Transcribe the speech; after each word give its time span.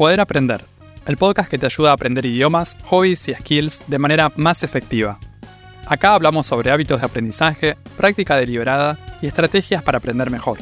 Poder 0.00 0.18
Aprender, 0.18 0.64
el 1.04 1.18
podcast 1.18 1.50
que 1.50 1.58
te 1.58 1.66
ayuda 1.66 1.90
a 1.90 1.92
aprender 1.92 2.24
idiomas, 2.24 2.74
hobbies 2.84 3.28
y 3.28 3.34
skills 3.34 3.84
de 3.86 3.98
manera 3.98 4.32
más 4.34 4.62
efectiva. 4.62 5.18
Acá 5.86 6.14
hablamos 6.14 6.46
sobre 6.46 6.70
hábitos 6.70 7.00
de 7.00 7.06
aprendizaje, 7.06 7.76
práctica 7.98 8.34
deliberada 8.36 8.96
y 9.20 9.26
estrategias 9.26 9.82
para 9.82 9.98
aprender 9.98 10.30
mejor. 10.30 10.58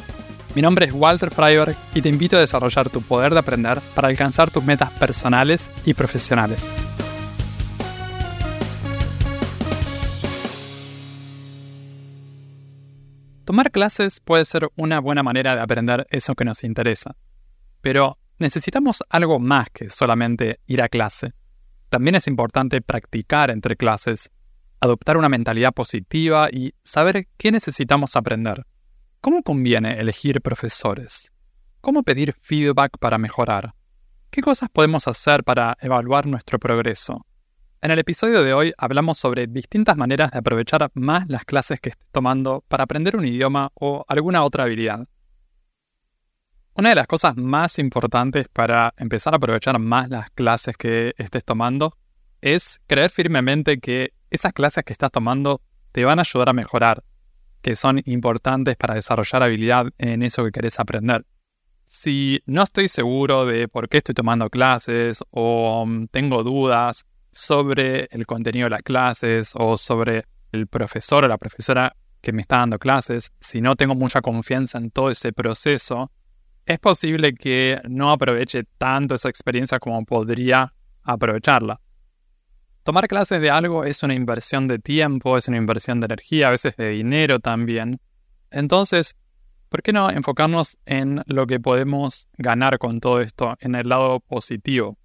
Mi 0.55 0.61
nombre 0.61 0.87
es 0.87 0.91
Walter 0.91 1.31
Freiberg 1.31 1.73
y 1.95 2.01
te 2.01 2.09
invito 2.09 2.35
a 2.35 2.41
desarrollar 2.41 2.89
tu 2.89 3.01
poder 3.01 3.31
de 3.31 3.39
aprender 3.39 3.79
para 3.95 4.09
alcanzar 4.09 4.51
tus 4.51 4.61
metas 4.61 4.91
personales 4.91 5.71
y 5.85 5.93
profesionales. 5.93 6.73
Tomar 13.45 13.71
clases 13.71 14.19
puede 14.19 14.43
ser 14.43 14.67
una 14.75 14.99
buena 14.99 15.23
manera 15.23 15.55
de 15.55 15.61
aprender 15.61 16.05
eso 16.09 16.35
que 16.35 16.43
nos 16.43 16.65
interesa, 16.65 17.15
pero 17.79 18.17
necesitamos 18.39 19.03
algo 19.09 19.39
más 19.39 19.69
que 19.69 19.89
solamente 19.89 20.59
ir 20.65 20.81
a 20.81 20.89
clase. 20.89 21.33
También 21.89 22.15
es 22.15 22.27
importante 22.27 22.81
practicar 22.81 23.51
entre 23.51 23.75
clases, 23.75 24.31
adoptar 24.79 25.17
una 25.17 25.29
mentalidad 25.29 25.73
positiva 25.73 26.49
y 26.51 26.73
saber 26.83 27.27
qué 27.37 27.51
necesitamos 27.51 28.15
aprender. 28.15 28.65
¿Cómo 29.21 29.43
conviene 29.43 29.99
elegir 29.99 30.41
profesores? 30.41 31.31
¿Cómo 31.81 32.03
pedir 32.03 32.33
feedback 32.41 32.97
para 32.99 33.17
mejorar? 33.17 33.73
¿Qué 34.29 34.41
cosas 34.41 34.69
podemos 34.69 35.07
hacer 35.07 35.43
para 35.43 35.75
evaluar 35.81 36.25
nuestro 36.25 36.59
progreso? 36.59 37.25
En 37.81 37.91
el 37.91 37.99
episodio 37.99 38.43
de 38.43 38.53
hoy 38.53 38.73
hablamos 38.77 39.17
sobre 39.17 39.47
distintas 39.47 39.95
maneras 39.95 40.31
de 40.31 40.39
aprovechar 40.39 40.91
más 40.93 41.27
las 41.29 41.45
clases 41.45 41.79
que 41.79 41.89
estés 41.89 42.07
tomando 42.11 42.63
para 42.67 42.83
aprender 42.83 43.15
un 43.15 43.25
idioma 43.25 43.71
o 43.73 44.05
alguna 44.07 44.43
otra 44.43 44.65
habilidad. 44.65 45.07
Una 46.79 46.91
de 46.91 46.95
las 46.95 47.07
cosas 47.07 47.35
más 47.35 47.77
importantes 47.77 48.47
para 48.47 48.93
empezar 48.95 49.33
a 49.33 49.35
aprovechar 49.35 49.77
más 49.79 50.09
las 50.09 50.29
clases 50.29 50.77
que 50.77 51.13
estés 51.17 51.43
tomando 51.43 51.97
es 52.39 52.79
creer 52.87 53.11
firmemente 53.11 53.79
que 53.79 54.13
esas 54.29 54.53
clases 54.53 54.85
que 54.85 54.93
estás 54.93 55.11
tomando 55.11 55.59
te 55.91 56.05
van 56.05 56.19
a 56.19 56.21
ayudar 56.21 56.47
a 56.47 56.53
mejorar, 56.53 57.03
que 57.61 57.75
son 57.75 58.01
importantes 58.05 58.77
para 58.77 58.95
desarrollar 58.95 59.43
habilidad 59.43 59.87
en 59.97 60.23
eso 60.23 60.45
que 60.45 60.53
querés 60.53 60.79
aprender. 60.79 61.25
Si 61.83 62.41
no 62.45 62.63
estoy 62.63 62.87
seguro 62.87 63.45
de 63.45 63.67
por 63.67 63.89
qué 63.89 63.97
estoy 63.97 64.15
tomando 64.15 64.49
clases 64.49 65.21
o 65.31 65.85
mm, 65.85 66.05
tengo 66.05 66.45
dudas 66.45 67.05
sobre 67.29 68.07
el 68.11 68.25
contenido 68.25 68.67
de 68.67 68.69
las 68.69 68.83
clases 68.83 69.51
o 69.55 69.75
sobre 69.75 70.23
el 70.53 70.67
profesor 70.67 71.25
o 71.25 71.27
la 71.27 71.37
profesora 71.37 71.93
que 72.21 72.31
me 72.31 72.41
está 72.41 72.59
dando 72.59 72.79
clases, 72.79 73.33
si 73.41 73.59
no 73.59 73.75
tengo 73.75 73.95
mucha 73.95 74.21
confianza 74.21 74.77
en 74.77 74.91
todo 74.91 75.09
ese 75.09 75.33
proceso, 75.33 76.09
es 76.69 76.77
posible 76.77 77.33
que 77.33 77.81
no 77.89 78.11
aproveche 78.11 78.63
tanto 78.77 79.15
esa 79.15 79.27
experiencia 79.27 79.79
como 79.79 80.05
podría 80.05 80.71
aprovecharla. 81.01 81.81
Tomar 82.83 83.07
clases 83.07 83.41
de 83.41 83.49
algo 83.49 83.85
es 83.85 84.03
una 84.03 84.13
inversión 84.13 84.67
de 84.67 84.77
tiempo, 84.77 85.35
es 85.35 85.47
una 85.47 85.57
inversión 85.57 85.99
de 85.99 86.05
energía, 86.05 86.47
a 86.47 86.51
veces 86.51 86.77
de 86.77 86.89
dinero 86.89 87.39
también. 87.39 87.99
Entonces, 88.51 89.15
¿por 89.67 89.81
qué 89.81 89.93
no 89.93 90.11
enfocarnos 90.11 90.77
en 90.85 91.23
lo 91.25 91.47
que 91.47 91.59
podemos 91.59 92.27
ganar 92.37 92.77
con 92.77 92.99
todo 92.99 93.19
esto, 93.19 93.57
en 93.61 93.73
el 93.73 93.89
lado 93.89 94.19
positivo? 94.19 94.95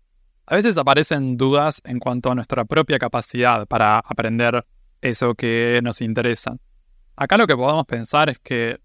A 0.44 0.56
veces 0.56 0.76
aparecen 0.76 1.38
dudas 1.38 1.80
en 1.84 1.98
cuanto 1.98 2.30
a 2.30 2.34
nuestra 2.34 2.66
propia 2.66 2.98
capacidad 2.98 3.66
para 3.66 4.00
aprender 4.00 4.66
eso 5.00 5.34
que 5.34 5.80
nos 5.82 6.02
interesa. 6.02 6.58
Acá 7.16 7.38
lo 7.38 7.46
que 7.46 7.56
podemos 7.56 7.86
pensar 7.86 8.28
es 8.28 8.38
que 8.38 8.78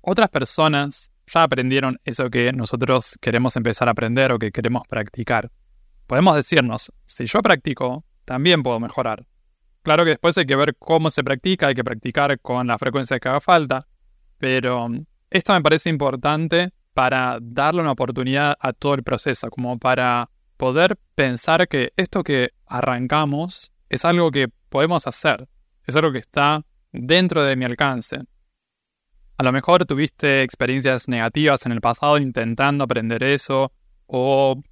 otras 0.00 0.28
personas 0.28 1.12
ya 1.26 1.42
aprendieron 1.42 1.98
eso 2.04 2.30
que 2.30 2.52
nosotros 2.52 3.16
queremos 3.20 3.56
empezar 3.56 3.88
a 3.88 3.92
aprender 3.92 4.32
o 4.32 4.38
que 4.38 4.52
queremos 4.52 4.82
practicar. 4.88 5.50
Podemos 6.06 6.36
decirnos, 6.36 6.92
si 7.06 7.26
yo 7.26 7.42
practico, 7.42 8.04
también 8.24 8.62
puedo 8.62 8.78
mejorar. 8.78 9.26
Claro 9.82 10.04
que 10.04 10.10
después 10.10 10.36
hay 10.38 10.46
que 10.46 10.56
ver 10.56 10.76
cómo 10.76 11.10
se 11.10 11.22
practica, 11.22 11.68
hay 11.68 11.74
que 11.74 11.84
practicar 11.84 12.40
con 12.40 12.66
la 12.66 12.78
frecuencia 12.78 13.18
que 13.18 13.28
haga 13.28 13.40
falta, 13.40 13.86
pero 14.38 14.88
esto 15.30 15.52
me 15.52 15.62
parece 15.62 15.90
importante 15.90 16.70
para 16.94 17.38
darle 17.40 17.82
una 17.82 17.92
oportunidad 17.92 18.56
a 18.58 18.72
todo 18.72 18.94
el 18.94 19.02
proceso, 19.02 19.48
como 19.50 19.78
para 19.78 20.30
poder 20.56 20.96
pensar 21.14 21.68
que 21.68 21.92
esto 21.96 22.24
que 22.24 22.50
arrancamos 22.66 23.72
es 23.88 24.04
algo 24.04 24.30
que 24.30 24.48
podemos 24.68 25.06
hacer, 25.06 25.48
es 25.84 25.94
algo 25.94 26.12
que 26.12 26.18
está 26.18 26.64
dentro 26.92 27.44
de 27.44 27.56
mi 27.56 27.64
alcance. 27.64 28.20
A 29.38 29.42
lo 29.42 29.52
mejor 29.52 29.84
tuviste 29.84 30.42
experiencias 30.42 31.08
negativas 31.08 31.66
en 31.66 31.72
el 31.72 31.82
pasado 31.82 32.16
intentando 32.16 32.84
aprender 32.84 33.22
eso 33.22 33.70
o 34.06 34.62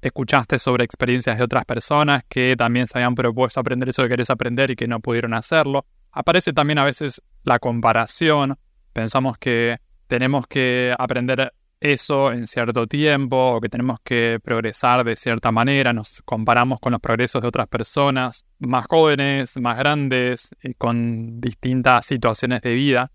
escuchaste 0.00 0.60
sobre 0.60 0.84
experiencias 0.84 1.36
de 1.36 1.42
otras 1.42 1.64
personas 1.64 2.22
que 2.28 2.54
también 2.56 2.86
se 2.86 2.98
habían 2.98 3.16
propuesto 3.16 3.58
aprender 3.58 3.88
eso 3.88 4.04
que 4.04 4.10
querés 4.10 4.30
aprender 4.30 4.70
y 4.70 4.76
que 4.76 4.86
no 4.86 5.00
pudieron 5.00 5.34
hacerlo. 5.34 5.84
Aparece 6.12 6.52
también 6.52 6.78
a 6.78 6.84
veces 6.84 7.22
la 7.42 7.58
comparación. 7.58 8.56
Pensamos 8.92 9.36
que 9.36 9.78
tenemos 10.06 10.46
que 10.46 10.94
aprender 10.96 11.52
eso 11.80 12.30
en 12.30 12.46
cierto 12.46 12.86
tiempo 12.86 13.56
o 13.56 13.60
que 13.60 13.68
tenemos 13.68 13.98
que 14.04 14.38
progresar 14.44 15.02
de 15.02 15.16
cierta 15.16 15.50
manera. 15.50 15.92
Nos 15.92 16.22
comparamos 16.24 16.78
con 16.78 16.92
los 16.92 17.00
progresos 17.00 17.42
de 17.42 17.48
otras 17.48 17.66
personas 17.66 18.44
más 18.60 18.86
jóvenes, 18.88 19.56
más 19.60 19.76
grandes, 19.76 20.50
con 20.78 21.40
distintas 21.40 22.06
situaciones 22.06 22.62
de 22.62 22.74
vida. 22.74 23.10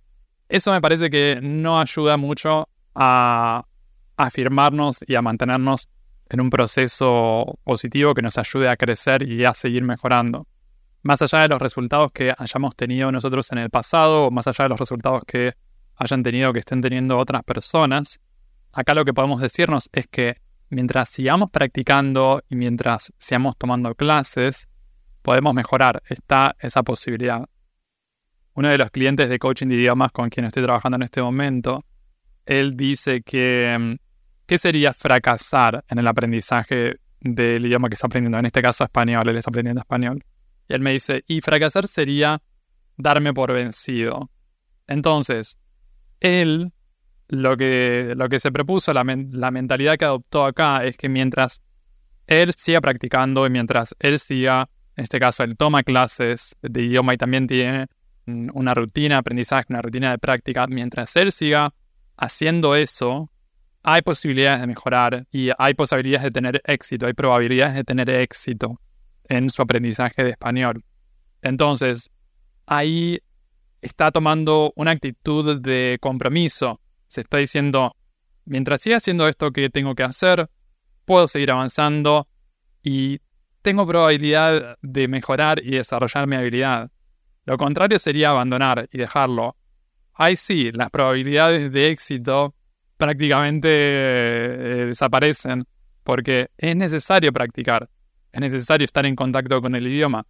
Eso 0.50 0.72
me 0.72 0.82
parece 0.82 1.12
que 1.12 1.40
no 1.44 1.80
ayuda 1.80 2.18
mucho 2.18 2.68
a 2.96 3.64
afirmarnos 4.18 5.00
y 5.08 5.14
a 5.14 5.22
mantenernos 5.22 5.88
en 6.28 6.42
un 6.42 6.50
proceso 6.50 7.60
positivo 7.64 8.16
que 8.16 8.24
nos 8.24 8.38
ayude 8.38 8.68
a 8.68 8.76
crecer 8.76 9.22
y 9.24 9.46
a 9.46 9.54
seguir 9.54 9.84
mejorando. 9.84 10.48
Más 11.04 11.22
allá 11.22 11.44
de 11.44 11.50
los 11.50 11.62
resultados 11.62 12.12
que 12.12 12.34
hayamos 12.36 12.76
tenido 12.76 13.12
nosotros 13.12 13.52
en 13.52 13.60
el 13.60 13.70
pasado, 13.70 14.32
más 14.32 14.48
allá 14.48 14.66
de 14.66 14.70
los 14.70 14.80
resultados 14.80 15.22
que 15.26 15.54
hayan 15.96 16.24
tenido, 16.24 16.52
que 16.52 16.60
estén 16.60 16.82
teniendo 16.82 17.18
otras 17.18 17.44
personas, 17.44 18.20
acá 18.74 18.96
lo 18.96 19.06
que 19.06 19.14
podemos 19.14 19.42
decirnos 19.42 19.88
es 19.94 20.08
que 20.08 20.38
mientras 20.70 21.10
sigamos 21.10 21.52
practicando 21.52 22.42
y 22.50 22.56
mientras 22.56 23.14
sigamos 23.20 23.56
tomando 23.56 23.94
clases, 23.94 24.68
podemos 25.22 25.54
mejorar. 25.54 26.02
Está 26.10 26.56
esa 26.60 26.82
posibilidad 26.84 27.48
uno 28.60 28.68
de 28.68 28.78
los 28.78 28.92
clientes 28.92 29.30
de 29.30 29.40
coaching 29.40 29.68
de 29.68 29.76
idiomas 29.76 30.12
con 30.12 30.30
quien 30.30 30.46
estoy 30.46 30.64
trabajando 30.64 30.98
en 30.98 31.04
este 31.04 31.22
momento, 31.22 31.86
él 32.46 32.76
dice 32.76 33.22
que 33.22 33.78
mm, 33.80 33.94
¿qué 34.46 34.58
sería 34.58 34.92
fracasar 34.92 35.86
en 35.88 35.98
el 35.98 36.06
aprendizaje 36.06 36.98
del 37.22 37.66
idioma 37.66 37.88
que 37.88 37.96
está 37.96 38.08
aprendiendo? 38.08 38.38
En 38.38 38.46
este 38.46 38.62
caso 38.62 38.84
español, 38.84 39.30
él 39.30 39.38
está 39.38 39.50
aprendiendo 39.50 39.80
español. 39.80 40.26
Y 40.68 40.74
él 40.74 40.82
me 40.82 40.92
dice, 40.92 41.24
y 41.26 41.40
fracasar 41.40 41.88
sería 41.88 42.42
darme 42.98 43.34
por 43.34 43.54
vencido. 43.54 44.30
Entonces, 44.88 45.58
él 46.20 46.74
lo 47.30 47.56
que, 47.56 48.14
lo 48.18 48.28
que 48.28 48.42
se 48.42 48.52
propuso, 48.52 48.92
la, 48.92 49.06
la 49.06 49.52
mentalidad 49.52 49.96
que 49.96 50.04
adoptó 50.04 50.44
acá 50.44 50.84
es 50.84 50.98
que 50.98 51.08
mientras 51.08 51.62
él 52.28 52.52
siga 52.58 52.82
practicando 52.82 53.48
y 53.48 53.52
mientras 53.52 53.96
él 54.00 54.20
siga, 54.20 54.70
en 54.98 55.06
este 55.06 55.18
caso 55.18 55.44
él 55.44 55.56
toma 55.56 55.84
clases 55.84 56.58
de 56.62 56.84
idioma 56.84 57.14
y 57.14 57.18
también 57.18 57.48
tiene 57.48 57.88
una 58.54 58.74
rutina 58.74 59.16
de 59.16 59.20
aprendizaje, 59.20 59.66
una 59.70 59.82
rutina 59.82 60.12
de 60.12 60.18
práctica, 60.18 60.68
mientras 60.68 61.16
él 61.16 61.32
siga 61.32 61.74
haciendo 62.18 62.76
eso, 62.76 63.32
hay 63.84 64.02
posibilidades 64.02 64.62
de 64.62 64.68
mejorar 64.68 65.26
y 65.32 65.50
hay 65.58 65.74
posibilidades 65.74 66.24
de 66.24 66.32
tener 66.32 66.62
éxito, 66.66 67.06
hay 67.06 67.14
probabilidades 67.14 67.76
de 67.76 67.84
tener 67.84 68.10
éxito 68.10 68.80
en 69.28 69.50
su 69.50 69.62
aprendizaje 69.62 70.24
de 70.24 70.32
español. 70.32 70.84
Entonces, 71.42 72.10
ahí 72.66 73.20
está 73.82 74.12
tomando 74.12 74.74
una 74.76 74.92
actitud 74.92 75.60
de 75.60 75.98
compromiso. 76.02 76.82
Se 77.08 77.22
está 77.22 77.38
diciendo, 77.38 77.96
mientras 78.46 78.82
siga 78.82 78.98
haciendo 78.98 79.28
esto 79.28 79.52
que 79.52 79.70
tengo 79.70 79.96
que 79.96 80.04
hacer, 80.04 80.50
puedo 81.06 81.28
seguir 81.28 81.52
avanzando 81.52 82.28
y 82.84 83.20
tengo 83.62 83.88
probabilidad 83.88 84.78
de 84.82 85.08
mejorar 85.08 85.60
y 85.64 85.72
desarrollar 85.72 86.28
mi 86.28 86.36
habilidad. 86.36 86.92
Lo 87.50 87.58
contrario 87.58 87.98
sería 87.98 88.30
abandonar 88.30 88.88
y 88.92 89.00
dejarlo. 89.00 89.58
Ahí 90.14 90.36
sí, 90.36 90.72
las 90.72 90.92
probabilidades 90.92 91.72
de 91.72 91.90
éxito 91.90 92.54
prácticamente 92.96 93.68
eh, 93.72 94.86
desaparecen 94.86 95.66
porque 96.04 96.52
es 96.60 96.76
necesario 96.76 97.34
practicar, 97.34 97.90
es 98.32 98.40
necesario 98.40 98.86
estar 98.86 99.04
en 99.08 99.16
contacto 99.16 99.60
con 99.62 99.74
el 99.74 99.88
idioma. 99.88 100.28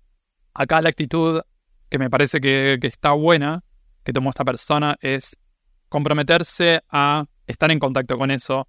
Acá 0.54 0.81
la 0.81 0.88
actitud 0.88 1.42
que 1.89 2.00
me 2.00 2.10
parece 2.10 2.39
que, 2.39 2.77
que 2.80 2.88
está 2.88 3.12
buena, 3.12 3.66
que 4.06 4.13
tomó 4.13 4.30
esta 4.30 4.45
persona, 4.45 4.95
es 5.01 5.36
comprometerse 5.89 6.80
a 6.89 7.25
estar 7.48 7.69
en 7.69 7.80
contacto 7.80 8.18
con 8.18 8.31
eso, 8.31 8.66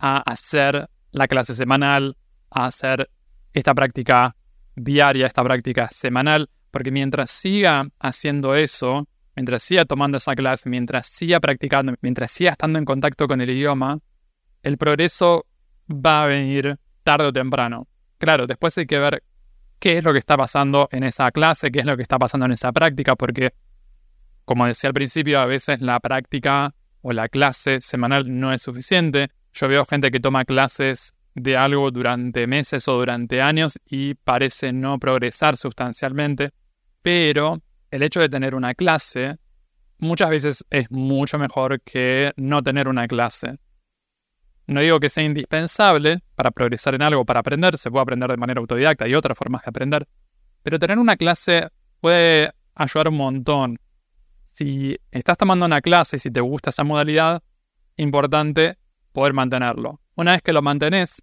a 0.00 0.16
hacer 0.16 0.88
la 1.12 1.28
clase 1.28 1.54
semanal, 1.54 2.16
a 2.50 2.66
hacer 2.66 3.08
esta 3.52 3.72
práctica 3.72 4.34
diaria, 4.74 5.28
esta 5.28 5.44
práctica 5.44 5.88
semanal, 5.92 6.50
porque 6.74 6.90
mientras 6.90 7.30
siga 7.30 7.86
haciendo 8.00 8.56
eso, 8.56 9.06
mientras 9.36 9.62
siga 9.62 9.84
tomando 9.84 10.18
esa 10.18 10.34
clase, 10.34 10.68
mientras 10.68 11.06
siga 11.06 11.38
practicando, 11.38 11.94
mientras 12.00 12.32
siga 12.32 12.50
estando 12.50 12.80
en 12.80 12.84
contacto 12.84 13.28
con 13.28 13.40
el 13.40 13.48
idioma, 13.48 14.00
el 14.64 14.76
progreso 14.76 15.46
va 15.88 16.24
a 16.24 16.26
venir 16.26 16.76
tarde 17.04 17.26
o 17.26 17.32
temprano. 17.32 17.86
Claro, 18.18 18.48
después 18.48 18.76
hay 18.76 18.86
que 18.86 18.98
ver 18.98 19.22
qué 19.78 19.98
es 19.98 20.04
lo 20.04 20.12
que 20.12 20.18
está 20.18 20.36
pasando 20.36 20.88
en 20.90 21.04
esa 21.04 21.30
clase, 21.30 21.70
qué 21.70 21.78
es 21.78 21.86
lo 21.86 21.96
que 21.96 22.02
está 22.02 22.18
pasando 22.18 22.46
en 22.46 22.50
esa 22.50 22.72
práctica, 22.72 23.14
porque, 23.14 23.54
como 24.44 24.66
decía 24.66 24.88
al 24.88 24.94
principio, 24.94 25.38
a 25.38 25.46
veces 25.46 25.80
la 25.80 26.00
práctica 26.00 26.74
o 27.02 27.12
la 27.12 27.28
clase 27.28 27.82
semanal 27.82 28.24
no 28.40 28.52
es 28.52 28.62
suficiente. 28.62 29.28
Yo 29.52 29.68
veo 29.68 29.86
gente 29.86 30.10
que 30.10 30.18
toma 30.18 30.44
clases 30.44 31.14
de 31.36 31.56
algo 31.56 31.92
durante 31.92 32.48
meses 32.48 32.88
o 32.88 32.94
durante 32.94 33.40
años 33.42 33.78
y 33.86 34.14
parece 34.14 34.72
no 34.72 34.98
progresar 34.98 35.56
sustancialmente, 35.56 36.50
pero 37.04 37.60
el 37.90 38.02
hecho 38.02 38.18
de 38.18 38.30
tener 38.30 38.54
una 38.54 38.72
clase 38.72 39.36
muchas 39.98 40.30
veces 40.30 40.64
es 40.70 40.90
mucho 40.90 41.38
mejor 41.38 41.82
que 41.82 42.32
no 42.36 42.62
tener 42.62 42.88
una 42.88 43.06
clase. 43.06 43.58
No 44.66 44.80
digo 44.80 44.98
que 45.00 45.10
sea 45.10 45.22
indispensable 45.22 46.20
para 46.34 46.50
progresar 46.50 46.94
en 46.94 47.02
algo, 47.02 47.26
para 47.26 47.40
aprender, 47.40 47.76
se 47.76 47.90
puede 47.90 48.04
aprender 48.04 48.30
de 48.30 48.38
manera 48.38 48.58
autodidacta, 48.58 49.06
y 49.06 49.14
otras 49.14 49.36
formas 49.36 49.62
de 49.62 49.68
aprender, 49.68 50.08
pero 50.62 50.78
tener 50.78 50.98
una 50.98 51.16
clase 51.16 51.68
puede 52.00 52.50
ayudar 52.74 53.08
un 53.08 53.18
montón. 53.18 53.78
Si 54.44 54.96
estás 55.10 55.36
tomando 55.36 55.66
una 55.66 55.82
clase 55.82 56.16
y 56.16 56.20
si 56.20 56.30
te 56.30 56.40
gusta 56.40 56.70
esa 56.70 56.84
modalidad, 56.84 57.42
importante 57.98 58.78
poder 59.12 59.34
mantenerlo. 59.34 60.00
Una 60.14 60.32
vez 60.32 60.40
que 60.40 60.54
lo 60.54 60.62
mantenés, 60.62 61.22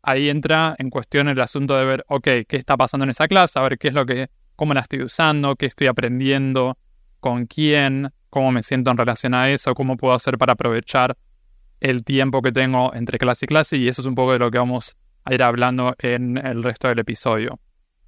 ahí 0.00 0.28
entra 0.28 0.76
en 0.78 0.90
cuestión 0.90 1.26
el 1.26 1.40
asunto 1.40 1.76
de 1.76 1.84
ver, 1.84 2.04
ok, 2.06 2.22
qué 2.46 2.56
está 2.56 2.76
pasando 2.76 3.02
en 3.02 3.10
esa 3.10 3.26
clase, 3.26 3.58
a 3.58 3.62
ver 3.62 3.78
qué 3.78 3.88
es 3.88 3.94
lo 3.94 4.06
que, 4.06 4.30
cómo 4.58 4.74
la 4.74 4.80
estoy 4.80 5.02
usando, 5.02 5.54
qué 5.54 5.66
estoy 5.66 5.86
aprendiendo, 5.86 6.76
con 7.20 7.46
quién, 7.46 8.10
cómo 8.28 8.50
me 8.50 8.64
siento 8.64 8.90
en 8.90 8.96
relación 8.96 9.32
a 9.32 9.48
eso, 9.50 9.72
cómo 9.72 9.96
puedo 9.96 10.14
hacer 10.14 10.36
para 10.36 10.54
aprovechar 10.54 11.16
el 11.78 12.02
tiempo 12.02 12.42
que 12.42 12.50
tengo 12.50 12.92
entre 12.92 13.18
clase 13.18 13.44
y 13.44 13.48
clase 13.48 13.76
y 13.76 13.86
eso 13.86 14.02
es 14.02 14.06
un 14.06 14.16
poco 14.16 14.32
de 14.32 14.40
lo 14.40 14.50
que 14.50 14.58
vamos 14.58 14.96
a 15.24 15.32
ir 15.32 15.44
hablando 15.44 15.94
en 16.00 16.44
el 16.44 16.64
resto 16.64 16.88
del 16.88 16.98
episodio. 16.98 17.60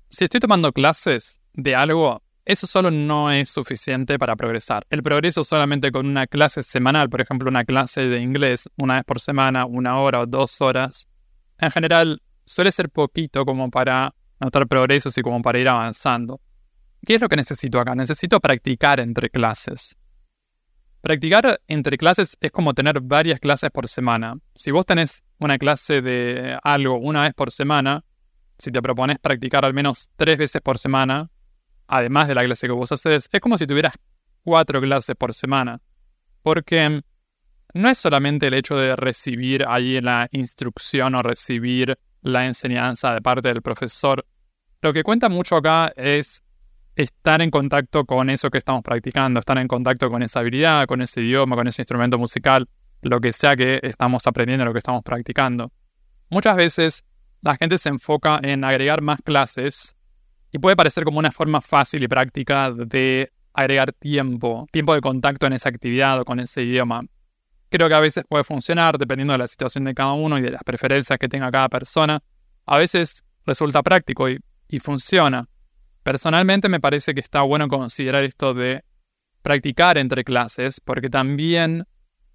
Si 0.09 0.25
estoy 0.25 0.41
tomando 0.41 0.73
clases 0.73 1.41
de 1.53 1.77
algo, 1.77 2.21
eso 2.45 2.67
solo 2.67 2.91
no 2.91 3.31
es 3.31 3.49
suficiente 3.49 4.19
para 4.19 4.35
progresar. 4.35 4.85
El 4.91 5.05
progreso 5.05 5.45
solamente 5.45 5.93
con 5.93 6.05
una 6.05 6.27
clase 6.27 6.65
semanal, 6.65 7.09
por 7.09 7.21
ejemplo, 7.21 7.49
una 7.49 7.65
clase 7.65 8.09
de 8.09 8.19
inglés 8.19 8.69
una 8.77 8.95
vez 8.97 9.05
por 9.05 9.21
semana, 9.21 9.67
una 9.67 10.01
hora 10.01 10.19
o 10.19 10.27
dos 10.27 10.61
horas, 10.61 11.07
en 11.59 11.71
general 11.71 12.23
suele 12.45 12.73
ser 12.73 12.91
poquito 12.91 13.45
como 13.45 13.71
para 13.71 14.17
notar 14.41 14.67
progresos 14.67 15.17
y 15.19 15.23
como 15.23 15.41
para 15.43 15.59
ir 15.59 15.69
avanzando. 15.69 16.41
¿Qué 17.07 17.15
es 17.15 17.21
lo 17.21 17.29
que 17.29 17.37
necesito 17.37 17.79
acá? 17.79 17.95
Necesito 17.95 18.41
practicar 18.41 19.01
entre 19.01 19.31
clases. 19.31 19.97
Practicar 21.01 21.61
entre 21.67 21.97
clases 21.97 22.37
es 22.41 22.51
como 22.51 22.75
tener 22.75 23.01
varias 23.01 23.41
clases 23.41 23.71
por 23.71 23.89
semana. 23.89 24.37
Si 24.55 24.71
vos 24.71 24.85
tenés 24.85 25.23
una 25.39 25.57
clase 25.57 26.03
de 26.03 26.59
algo 26.63 26.99
una 26.99 27.23
vez 27.23 27.33
por 27.33 27.51
semana, 27.51 28.05
si 28.59 28.71
te 28.71 28.83
propones 28.83 29.19
practicar 29.19 29.65
al 29.65 29.73
menos 29.73 30.11
tres 30.17 30.37
veces 30.37 30.61
por 30.61 30.77
semana, 30.77 31.31
además 31.87 32.29
de 32.29 32.35
la 32.35 32.45
clase 32.45 32.67
que 32.67 32.73
vos 32.73 32.93
haces, 32.93 33.31
es 33.33 33.41
como 33.41 33.57
si 33.57 33.67
tuvieras 33.67 33.95
cuatro 34.43 34.81
clases 34.81 35.17
por 35.17 35.33
semana. 35.33 35.81
Porque 36.43 37.03
no 37.73 37.89
es 37.89 37.97
solamente 37.97 38.49
el 38.49 38.55
hecho 38.55 38.77
de 38.77 38.95
recibir 38.95 39.65
ahí 39.67 40.01
la 40.03 40.29
instrucción 40.33 41.15
o 41.15 41.23
recibir 41.23 41.99
la 42.23 42.47
enseñanza 42.47 43.15
de 43.15 43.21
parte 43.21 43.49
del 43.49 43.63
profesor. 43.63 44.25
Lo 44.83 44.93
que 44.93 45.03
cuenta 45.03 45.29
mucho 45.29 45.57
acá 45.57 45.93
es 45.97 46.43
estar 46.97 47.41
en 47.41 47.51
contacto 47.51 48.05
con 48.05 48.31
eso 48.31 48.51
que 48.51 48.59
estamos 48.59 48.83
practicando, 48.83 49.41
estar 49.41 49.59
en 49.59 49.69
contacto 49.69 50.11
con 50.11 50.23
esa 50.23 50.41
habilidad, 50.41 50.87
con 50.87 51.01
ese 51.03 51.23
idioma, 51.23 51.57
con 51.57 51.67
ese 51.67 51.83
instrumento 51.83 52.19
musical, 52.19 52.69
lo 53.03 53.21
que 53.21 53.33
sea 53.33 53.57
que 53.57 53.81
estamos 53.83 54.27
aprendiendo, 54.27 54.65
lo 54.65 54.73
que 54.73 54.79
estamos 54.79 55.03
practicando. 55.03 55.73
Muchas 56.29 56.57
veces 56.57 57.05
la 57.43 57.57
gente 57.57 57.79
se 57.79 57.89
enfoca 57.89 58.39
en 58.43 58.65
agregar 58.65 59.01
más 59.01 59.21
clases 59.23 59.97
y 60.53 60.59
puede 60.59 60.77
parecer 60.77 61.05
como 61.05 61.19
una 61.19 61.31
forma 61.31 61.61
fácil 61.61 62.03
y 62.03 62.09
práctica 62.09 62.71
de 62.71 63.33
agregar 63.55 63.93
tiempo, 63.93 64.67
tiempo 64.71 64.95
de 64.95 65.01
contacto 65.01 65.47
en 65.47 65.55
esa 65.55 65.69
actividad 65.69 66.21
o 66.21 66.25
con 66.25 66.41
ese 66.41 66.63
idioma. 66.63 67.03
Creo 67.71 67.89
que 67.89 67.95
a 67.95 68.01
veces 68.01 68.25
puede 68.29 68.43
funcionar 68.43 68.99
dependiendo 68.99 69.33
de 69.33 69.39
la 69.39 69.47
situación 69.47 69.85
de 69.85 69.95
cada 69.95 70.13
uno 70.13 70.39
y 70.39 70.43
de 70.43 70.51
las 70.51 70.63
preferencias 70.65 71.19
que 71.19 71.29
tenga 71.29 71.51
cada 71.53 71.69
persona. 71.69 72.21
A 72.67 72.79
veces 72.79 73.25
resulta 73.47 73.83
práctico 73.83 74.29
y, 74.29 74.39
funciona. 74.81 75.49
Personalmente 76.03 76.69
me 76.69 76.81
parece 76.81 77.15
que 77.15 77.21
está 77.21 77.43
bueno 77.43 77.69
considerar 77.69 78.25
esto 78.25 78.55
de 78.55 78.85
practicar 79.43 79.99
entre 79.99 80.25
clases 80.25 80.81
porque 80.81 81.11
también 81.11 81.85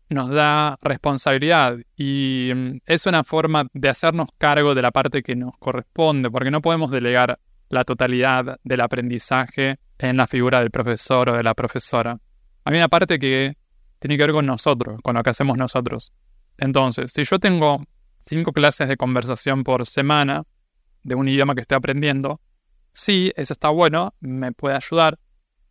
nos 0.09 0.29
da 0.29 0.77
responsabilidad 0.81 1.77
y 1.95 2.51
mm, 2.53 2.77
es 2.85 3.05
una 3.05 3.23
forma 3.23 3.67
de 3.73 3.89
hacernos 3.89 4.29
cargo 4.38 4.75
de 4.75 4.81
la 4.81 4.91
parte 4.91 5.23
que 5.23 5.35
nos 5.35 5.51
corresponde 5.57 6.29
porque 6.29 6.51
no 6.51 6.61
podemos 6.61 6.91
delegar 6.91 7.39
la 7.69 7.83
totalidad 7.83 8.59
del 8.63 8.81
aprendizaje 8.81 9.77
en 9.97 10.17
la 10.17 10.27
figura 10.27 10.59
del 10.59 10.71
profesor 10.71 11.29
o 11.29 11.38
de 11.38 11.43
la 11.43 11.53
profesora. 11.53 12.19
Hay 12.65 12.77
una 12.77 12.89
parte 12.89 13.17
que 13.17 13.55
tiene 14.00 14.18
que 14.18 14.24
ver 14.24 14.33
con 14.33 14.45
nosotros, 14.45 15.00
con 15.01 15.15
lo 15.15 15.24
que 15.24 15.30
hacemos 15.30 15.57
nosotros. 15.57 16.13
Entonces, 16.57 17.12
si 17.12 17.24
yo 17.24 17.39
tengo 17.39 17.83
cinco 18.19 18.53
clases 18.53 18.88
de 18.88 18.97
conversación 18.97 19.63
por 19.63 19.86
semana 19.86 20.44
de 21.03 21.15
un 21.15 21.27
idioma 21.27 21.56
que 21.56 21.62
estoy 21.62 21.77
aprendiendo, 21.77 22.39
Sí, 22.97 23.33
eso 23.36 23.51
está 23.51 23.68
bueno, 23.68 24.13
me 24.21 24.53
puede 24.53 24.77
ayudar. 24.77 25.19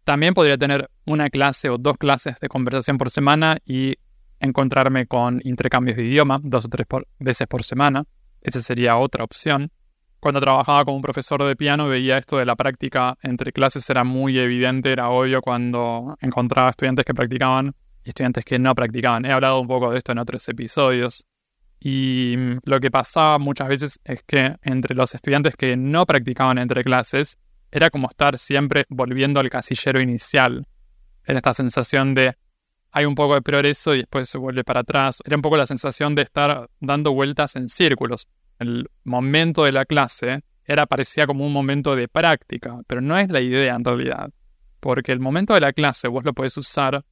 También 0.04 0.34
podría 0.34 0.58
tener 0.58 0.90
una 1.06 1.30
clase 1.30 1.70
o 1.70 1.78
dos 1.78 1.96
clases 1.96 2.38
de 2.38 2.48
conversación 2.48 2.98
por 2.98 3.08
semana 3.08 3.56
y 3.64 3.94
encontrarme 4.40 5.06
con 5.06 5.40
intercambios 5.42 5.96
de 5.96 6.04
idioma 6.04 6.38
dos 6.42 6.66
o 6.66 6.68
tres 6.68 6.86
veces 7.18 7.46
por 7.46 7.64
semana. 7.64 8.04
Esa 8.42 8.60
sería 8.60 8.98
otra 8.98 9.24
opción. 9.24 9.72
Cuando 10.20 10.38
trabajaba 10.38 10.84
como 10.84 11.00
profesor 11.00 11.42
de 11.44 11.56
piano 11.56 11.88
veía 11.88 12.18
esto 12.18 12.36
de 12.36 12.44
la 12.44 12.56
práctica 12.56 13.16
entre 13.22 13.52
clases 13.52 13.88
era 13.88 14.04
muy 14.04 14.38
evidente, 14.38 14.92
era 14.92 15.08
obvio 15.08 15.40
cuando 15.40 16.18
encontraba 16.20 16.68
estudiantes 16.68 17.06
que 17.06 17.14
practicaban 17.14 17.74
estudiantes 18.10 18.44
que 18.44 18.58
no 18.58 18.74
practicaban. 18.74 19.24
He 19.24 19.32
hablado 19.32 19.60
un 19.60 19.66
poco 19.66 19.90
de 19.90 19.98
esto 19.98 20.12
en 20.12 20.18
otros 20.18 20.48
episodios. 20.48 21.24
Y 21.80 22.34
mm, 22.36 22.58
lo 22.64 22.80
que 22.80 22.90
pasaba 22.90 23.38
muchas 23.38 23.68
veces 23.68 24.00
es 24.04 24.22
que 24.22 24.56
entre 24.62 24.94
los 24.94 25.14
estudiantes 25.14 25.56
que 25.56 25.76
no 25.76 26.06
practicaban 26.06 26.58
entre 26.58 26.82
clases, 26.84 27.38
era 27.70 27.90
como 27.90 28.08
estar 28.08 28.38
siempre 28.38 28.84
volviendo 28.88 29.40
al 29.40 29.50
casillero 29.50 30.00
inicial. 30.00 30.66
Era 31.24 31.38
esta 31.38 31.54
sensación 31.54 32.14
de 32.14 32.36
hay 32.92 33.06
un 33.06 33.16
poco 33.16 33.34
de 33.34 33.42
progreso 33.42 33.92
y 33.94 33.98
después 33.98 34.28
se 34.28 34.38
vuelve 34.38 34.62
para 34.62 34.80
atrás. 34.80 35.20
Era 35.24 35.34
un 35.34 35.42
poco 35.42 35.56
la 35.56 35.66
sensación 35.66 36.14
de 36.14 36.22
estar 36.22 36.70
dando 36.78 37.12
vueltas 37.12 37.56
en 37.56 37.68
círculos. 37.68 38.28
El 38.60 38.88
momento 39.02 39.64
de 39.64 39.72
la 39.72 39.84
clase 39.84 40.44
era 40.64 40.86
parecía 40.86 41.26
como 41.26 41.44
un 41.44 41.52
momento 41.52 41.96
de 41.96 42.06
práctica, 42.06 42.78
pero 42.86 43.00
no 43.00 43.18
es 43.18 43.28
la 43.28 43.40
idea 43.40 43.74
en 43.74 43.84
realidad. 43.84 44.30
Porque 44.78 45.10
el 45.10 45.18
momento 45.18 45.54
de 45.54 45.60
la 45.60 45.72
clase 45.72 46.06
vos 46.06 46.24
lo 46.24 46.34
puedes 46.34 46.56
usar 46.56 47.04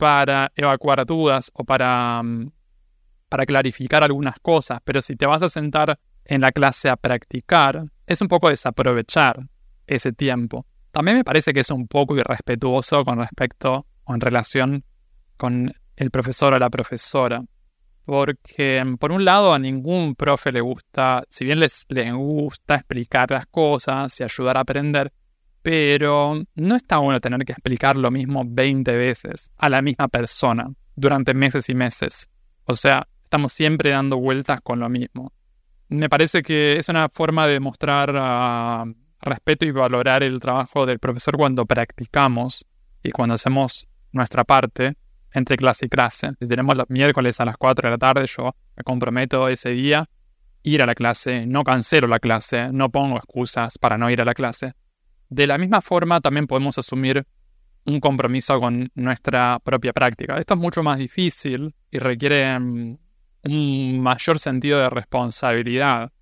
para 0.00 0.50
evacuar 0.56 1.04
dudas 1.04 1.50
o 1.52 1.62
para 1.62 2.22
mm, 2.22 2.50
para 3.28 3.46
clarificar 3.46 4.02
algunas 4.02 4.34
cosas, 4.40 4.80
pero 4.84 5.00
si 5.00 5.14
te 5.14 5.24
vas 5.24 5.40
a 5.40 5.48
sentar 5.48 5.98
en 6.24 6.40
la 6.40 6.50
clase 6.50 6.88
a 6.88 6.96
practicar, 6.96 7.84
es 8.06 8.20
un 8.20 8.28
poco 8.28 8.48
desaprovechar 8.48 9.38
ese 9.86 10.12
tiempo. 10.12 10.66
También 10.90 11.18
me 11.18 11.24
parece 11.24 11.52
que 11.52 11.60
es 11.60 11.70
un 11.70 11.86
poco 11.86 12.16
irrespetuoso 12.16 13.04
con 13.04 13.20
respecto 13.20 13.86
o 14.04 14.14
en 14.14 14.20
relación 14.20 14.84
con 15.36 15.72
el 15.96 16.10
profesor 16.10 16.54
o 16.54 16.58
la 16.58 16.70
profesora. 16.70 17.44
Porque 18.04 18.84
por 18.98 19.12
un 19.12 19.24
lado 19.24 19.54
a 19.54 19.60
ningún 19.60 20.16
profe 20.16 20.50
le 20.50 20.60
gusta, 20.60 21.22
si 21.28 21.44
bien 21.44 21.60
les, 21.60 21.84
les 21.88 22.12
gusta 22.12 22.74
explicar 22.74 23.30
las 23.30 23.46
cosas 23.46 24.18
y 24.18 24.24
ayudar 24.24 24.56
a 24.56 24.60
aprender, 24.60 25.12
pero 25.62 26.42
no 26.54 26.74
está 26.74 26.98
bueno 26.98 27.20
tener 27.20 27.44
que 27.44 27.52
explicar 27.52 27.96
lo 27.96 28.10
mismo 28.10 28.44
20 28.46 28.96
veces 28.96 29.50
a 29.56 29.68
la 29.68 29.82
misma 29.82 30.08
persona 30.08 30.72
durante 30.96 31.34
meses 31.34 31.68
y 31.68 31.74
meses. 31.74 32.28
O 32.64 32.74
sea, 32.74 33.06
estamos 33.24 33.52
siempre 33.52 33.90
dando 33.90 34.16
vueltas 34.18 34.60
con 34.60 34.80
lo 34.80 34.88
mismo. 34.88 35.32
Me 35.88 36.08
parece 36.08 36.42
que 36.42 36.76
es 36.76 36.88
una 36.88 37.08
forma 37.08 37.46
de 37.46 37.60
mostrar 37.60 38.12
ah, 38.16 38.84
respeto 39.20 39.66
y 39.66 39.70
valorar 39.70 40.22
el 40.22 40.40
trabajo 40.40 40.86
del 40.86 40.98
profesor 40.98 41.36
cuando 41.36 41.66
practicamos 41.66 42.64
y 43.02 43.10
cuando 43.10 43.34
hacemos 43.34 43.88
nuestra 44.12 44.44
parte 44.44 44.94
entre 45.32 45.56
clase 45.56 45.86
y 45.86 45.88
clase. 45.88 46.32
Si 46.40 46.46
tenemos 46.46 46.76
los 46.76 46.88
miércoles 46.88 47.40
a 47.40 47.44
las 47.44 47.56
4 47.56 47.88
de 47.88 47.90
la 47.90 47.98
tarde, 47.98 48.26
yo 48.26 48.54
me 48.76 48.82
comprometo 48.82 49.48
ese 49.48 49.70
día 49.70 50.08
ir 50.62 50.82
a 50.82 50.86
la 50.86 50.94
clase, 50.94 51.46
no 51.46 51.64
cancelo 51.64 52.06
la 52.06 52.18
clase, 52.18 52.70
no 52.72 52.90
pongo 52.90 53.16
excusas 53.16 53.78
para 53.78 53.96
no 53.96 54.10
ir 54.10 54.20
a 54.20 54.24
la 54.24 54.34
clase. 54.34 54.72
De 55.30 55.46
la 55.46 55.58
misma 55.58 55.80
forma, 55.80 56.20
también 56.20 56.48
podemos 56.48 56.76
asumir 56.76 57.24
un 57.86 58.00
compromiso 58.00 58.58
con 58.60 58.90
nuestra 58.94 59.60
propia 59.62 59.92
práctica. 59.92 60.36
Esto 60.36 60.54
es 60.54 60.60
mucho 60.60 60.82
más 60.82 60.98
difícil 60.98 61.72
y 61.90 61.98
requiere 61.98 62.58
mm, 62.58 62.98
un 63.44 64.00
mayor 64.00 64.40
sentido 64.40 64.80
de 64.80 64.90
responsabilidad, 64.90 66.12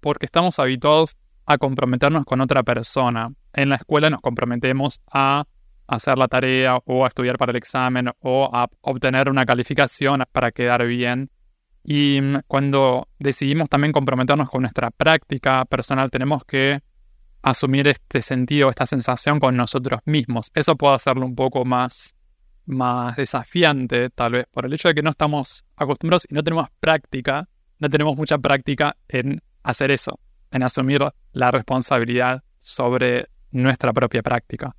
porque 0.00 0.26
estamos 0.26 0.60
habituados 0.60 1.16
a 1.44 1.58
comprometernos 1.58 2.24
con 2.24 2.40
otra 2.40 2.62
persona. 2.62 3.34
En 3.52 3.68
la 3.68 3.74
escuela 3.76 4.10
nos 4.10 4.20
comprometemos 4.20 5.00
a 5.12 5.44
hacer 5.88 6.16
la 6.16 6.28
tarea 6.28 6.78
o 6.84 7.04
a 7.04 7.08
estudiar 7.08 7.36
para 7.36 7.50
el 7.50 7.56
examen 7.56 8.10
o 8.20 8.48
a 8.52 8.68
obtener 8.80 9.28
una 9.28 9.44
calificación 9.44 10.22
para 10.30 10.52
quedar 10.52 10.86
bien. 10.86 11.30
Y 11.82 12.20
mm, 12.22 12.42
cuando 12.46 13.08
decidimos 13.18 13.68
también 13.68 13.92
comprometernos 13.92 14.48
con 14.48 14.62
nuestra 14.62 14.92
práctica 14.92 15.64
personal, 15.64 16.12
tenemos 16.12 16.44
que 16.44 16.80
asumir 17.42 17.88
este 17.88 18.22
sentido, 18.22 18.70
esta 18.70 18.86
sensación 18.86 19.40
con 19.40 19.56
nosotros 19.56 20.00
mismos. 20.04 20.50
Eso 20.54 20.76
puede 20.76 20.94
hacerlo 20.94 21.26
un 21.26 21.34
poco 21.34 21.64
más, 21.64 22.14
más 22.64 23.16
desafiante, 23.16 24.10
tal 24.10 24.32
vez, 24.32 24.46
por 24.50 24.66
el 24.66 24.72
hecho 24.72 24.88
de 24.88 24.94
que 24.94 25.02
no 25.02 25.10
estamos 25.10 25.64
acostumbrados 25.76 26.26
y 26.30 26.34
no 26.34 26.42
tenemos 26.42 26.68
práctica, 26.80 27.48
no 27.78 27.90
tenemos 27.90 28.16
mucha 28.16 28.38
práctica 28.38 28.96
en 29.08 29.42
hacer 29.62 29.90
eso, 29.90 30.18
en 30.50 30.62
asumir 30.62 31.02
la 31.32 31.50
responsabilidad 31.50 32.42
sobre 32.58 33.26
nuestra 33.50 33.92
propia 33.92 34.22
práctica. 34.22 34.74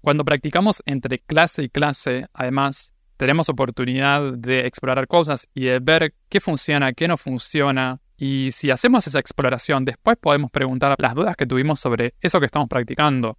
Cuando 0.00 0.24
practicamos 0.24 0.82
entre 0.84 1.18
clase 1.18 1.62
y 1.62 1.68
clase, 1.70 2.26
además, 2.34 2.92
tenemos 3.16 3.48
oportunidad 3.48 4.34
de 4.34 4.66
explorar 4.66 5.06
cosas 5.06 5.48
y 5.54 5.64
de 5.64 5.78
ver 5.78 6.14
qué 6.28 6.40
funciona, 6.40 6.92
qué 6.92 7.08
no 7.08 7.16
funciona. 7.16 8.00
Y 8.26 8.52
si 8.52 8.70
hacemos 8.70 9.06
esa 9.06 9.18
exploración, 9.18 9.84
después 9.84 10.16
podemos 10.18 10.50
preguntar 10.50 10.96
las 10.96 11.14
dudas 11.14 11.36
que 11.36 11.44
tuvimos 11.44 11.78
sobre 11.78 12.14
eso 12.22 12.40
que 12.40 12.46
estamos 12.46 12.70
practicando. 12.70 13.36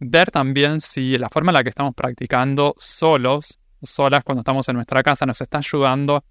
Ver 0.00 0.32
también 0.32 0.80
si 0.80 1.16
la 1.18 1.28
forma 1.28 1.52
en 1.52 1.54
la 1.54 1.62
que 1.62 1.68
estamos 1.68 1.94
practicando 1.94 2.74
solos, 2.76 3.60
solas 3.80 4.24
cuando 4.24 4.40
estamos 4.40 4.68
en 4.68 4.74
nuestra 4.74 5.04
casa, 5.04 5.24
nos 5.24 5.40
está 5.40 5.58
ayudando 5.58 6.24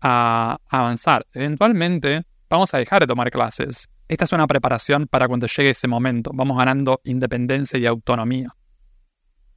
a 0.00 0.56
avanzar. 0.70 1.26
Eventualmente 1.34 2.22
vamos 2.48 2.72
a 2.72 2.78
dejar 2.78 3.00
de 3.00 3.06
tomar 3.06 3.30
clases. 3.30 3.90
Esta 4.08 4.24
es 4.24 4.32
una 4.32 4.46
preparación 4.46 5.06
para 5.06 5.28
cuando 5.28 5.46
llegue 5.46 5.68
ese 5.68 5.86
momento. 5.86 6.30
Vamos 6.32 6.56
ganando 6.56 7.02
independencia 7.04 7.78
y 7.78 7.84
autonomía. 7.84 8.56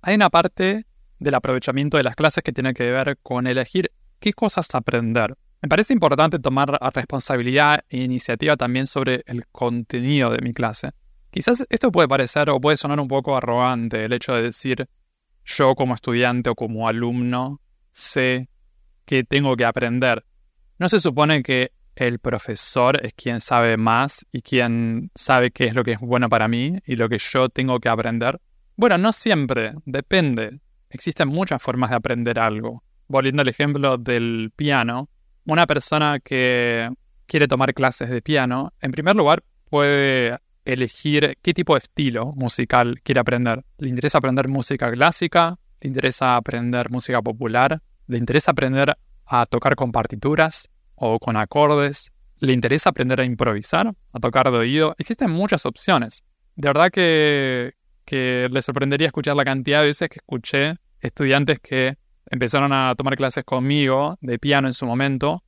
Hay 0.01 0.15
una 0.15 0.29
parte 0.29 0.86
del 1.19 1.36
aprovechamiento 1.36 1.95
de 1.95 2.03
las 2.03 2.17
clases 2.17 2.43
que 2.43 2.51
tiene 2.51 2.74
que 2.74 2.91
ver 2.91 3.17
con 3.24 3.48
elegir 3.48 3.93
qué 4.19 4.33
cosas 4.33 4.67
aprender. 4.75 5.38
Me 5.63 5.70
parece 5.70 5.93
importante 5.93 6.39
tomar 6.39 6.77
responsabilidad 6.93 7.86
e 7.88 8.00
iniciativa 8.00 8.58
también 8.58 8.86
sobre 8.86 9.24
el 9.27 9.48
contenido 9.48 10.29
de 10.29 10.41
mi 10.41 10.53
clase. 10.53 10.91
Quizás 11.32 11.65
esto 11.70 11.89
puede 11.89 12.10
parecer 12.10 12.50
o 12.50 12.60
puede 12.60 12.75
sonar 12.75 13.00
un 13.00 13.08
poco 13.08 13.38
arrogante, 13.38 14.03
el 14.03 14.12
hecho 14.12 14.34
de 14.34 14.41
decir 14.41 14.89
yo 15.46 15.74
como 15.75 15.96
estudiante 15.96 16.50
o 16.50 16.55
como 16.55 16.89
alumno 16.89 17.62
sé 17.93 18.50
que 19.05 19.24
tengo 19.24 19.55
que 19.55 19.63
aprender. 19.63 20.25
No 20.79 20.89
se 20.89 21.00
supone 21.00 21.41
que 21.43 21.72
el 21.96 22.20
profesor 22.20 23.00
es 23.01 23.13
quien 23.13 23.39
sabe 23.39 23.77
más 23.77 24.25
y 24.34 24.41
quien 24.41 25.12
sabe 25.15 25.51
qué 25.51 25.67
es 25.67 25.75
lo 25.75 25.86
que 25.86 25.93
es 25.93 26.00
bueno 26.01 26.27
para 26.27 26.50
mí 26.50 26.77
y 26.86 26.98
lo 26.98 27.08
que 27.08 27.20
yo 27.20 27.48
tengo 27.48 27.79
que 27.79 27.88
aprender. 27.88 28.41
Bueno, 28.75 28.98
no 28.98 29.13
siempre, 29.13 29.75
depende. 29.86 30.60
Existen 30.89 31.29
muchas 31.29 31.63
formas 31.63 31.91
de 31.91 31.96
aprender 31.96 32.38
algo. 32.38 32.84
Volviendo 33.08 33.43
al 33.43 33.48
ejemplo 33.48 33.98
del 33.98 34.51
piano, 34.53 35.08
una 35.45 35.67
persona 35.67 36.19
que 36.19 36.89
quiere 37.25 37.47
tomar 37.47 37.73
clases 37.73 38.09
de 38.09 38.21
piano, 38.21 38.73
en 38.81 38.91
primer 38.91 39.15
lugar 39.15 39.43
puede 39.69 40.38
elegir 40.65 41.38
qué 41.41 41.53
tipo 41.53 41.73
de 41.73 41.79
estilo 41.79 42.33
musical 42.35 43.01
quiere 43.03 43.19
aprender. 43.19 43.63
¿Le 43.79 43.89
interesa 43.89 44.19
aprender 44.19 44.47
música 44.47 44.91
clásica? 44.91 45.57
¿Le 45.81 45.89
interesa 45.89 46.35
aprender 46.35 46.89
música 46.89 47.21
popular? 47.21 47.81
¿Le 48.07 48.17
interesa 48.17 48.51
aprender 48.51 48.95
a 49.25 49.45
tocar 49.45 49.75
con 49.75 49.91
partituras 49.91 50.69
o 50.95 51.19
con 51.19 51.38
acordes? 51.38 52.12
¿Le 52.39 52.53
interesa 52.53 52.89
aprender 52.89 53.19
a 53.19 53.25
improvisar? 53.25 53.93
¿A 54.12 54.19
tocar 54.19 54.51
de 54.51 54.57
oído? 54.57 54.95
Existen 54.97 55.31
muchas 55.31 55.65
opciones. 55.65 56.23
De 56.55 56.69
verdad 56.69 56.91
que, 56.91 57.73
que 58.05 58.47
le 58.51 58.62
sorprendería 58.62 59.07
escuchar 59.07 59.35
la 59.35 59.43
cantidad 59.43 59.81
de 59.81 59.88
veces 59.88 60.09
que 60.09 60.19
escuché 60.19 60.75
estudiantes 61.00 61.59
que 61.59 61.97
empezaron 62.30 62.74
a 62.74 62.94
tomar 62.96 63.15
clases 63.15 63.44
conmigo 63.44 64.18
de 64.22 64.39
piano 64.39 64.68
en 64.68 64.74
su 64.74 64.86
momento 64.86 65.44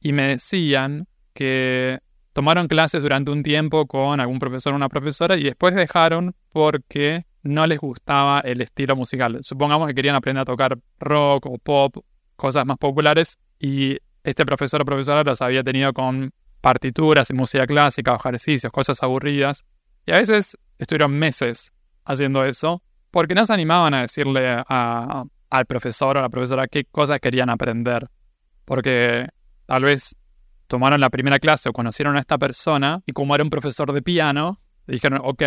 y 0.00 0.12
me 0.12 0.22
decían 0.24 1.06
que 1.32 1.98
tomaron 2.32 2.68
clases 2.68 3.02
durante 3.02 3.30
un 3.30 3.42
tiempo 3.42 3.86
con 3.86 4.20
algún 4.20 4.38
profesor 4.38 4.72
o 4.72 4.76
una 4.76 4.88
profesora 4.88 5.36
y 5.36 5.42
después 5.42 5.74
dejaron 5.74 6.34
porque 6.50 7.26
no 7.42 7.66
les 7.66 7.78
gustaba 7.78 8.40
el 8.40 8.60
estilo 8.60 8.96
musical. 8.96 9.38
Supongamos 9.42 9.88
que 9.88 9.94
querían 9.94 10.14
aprender 10.14 10.42
a 10.42 10.44
tocar 10.44 10.78
rock 10.98 11.46
o 11.46 11.58
pop, 11.58 11.96
cosas 12.36 12.66
más 12.66 12.78
populares, 12.78 13.38
y 13.58 13.98
este 14.22 14.44
profesor 14.44 14.82
o 14.82 14.84
profesora 14.84 15.24
los 15.24 15.42
había 15.42 15.62
tenido 15.62 15.92
con 15.92 16.32
partituras 16.60 17.30
y 17.30 17.34
música 17.34 17.66
clásica, 17.66 18.14
ejercicios, 18.14 18.72
cosas 18.72 19.02
aburridas. 19.02 19.64
Y 20.06 20.12
a 20.12 20.16
veces 20.16 20.56
estuvieron 20.78 21.12
meses 21.18 21.72
haciendo 22.04 22.44
eso 22.44 22.82
porque 23.10 23.34
no 23.34 23.44
se 23.46 23.52
animaban 23.52 23.94
a 23.94 24.02
decirle 24.02 24.62
al 25.50 25.66
profesor 25.66 26.16
o 26.16 26.20
a 26.20 26.22
la 26.22 26.28
profesora 26.28 26.68
qué 26.68 26.84
cosas 26.84 27.20
querían 27.20 27.50
aprender. 27.50 28.08
Porque 28.64 29.28
tal 29.66 29.84
vez 29.84 30.16
tomaron 30.66 31.00
la 31.00 31.10
primera 31.10 31.38
clase 31.38 31.68
o 31.68 31.72
conocieron 31.72 32.16
a 32.16 32.20
esta 32.20 32.38
persona 32.38 33.02
y 33.06 33.12
como 33.12 33.34
era 33.34 33.44
un 33.44 33.50
profesor 33.50 33.92
de 33.92 34.02
piano, 34.02 34.60
dijeron, 34.86 35.20
ok, 35.22 35.42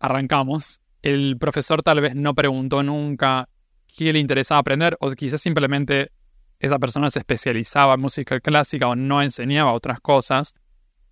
arrancamos. 0.00 0.80
El 1.02 1.36
profesor 1.38 1.82
tal 1.82 2.00
vez 2.00 2.14
no 2.14 2.34
preguntó 2.34 2.82
nunca 2.82 3.48
qué 3.86 4.12
le 4.12 4.18
interesaba 4.18 4.58
aprender 4.60 4.96
o 5.00 5.10
quizás 5.10 5.40
simplemente 5.40 6.10
esa 6.58 6.78
persona 6.78 7.10
se 7.10 7.20
especializaba 7.20 7.94
en 7.94 8.00
música 8.00 8.40
clásica 8.40 8.88
o 8.88 8.96
no 8.96 9.22
enseñaba 9.22 9.72
otras 9.72 10.00
cosas. 10.00 10.54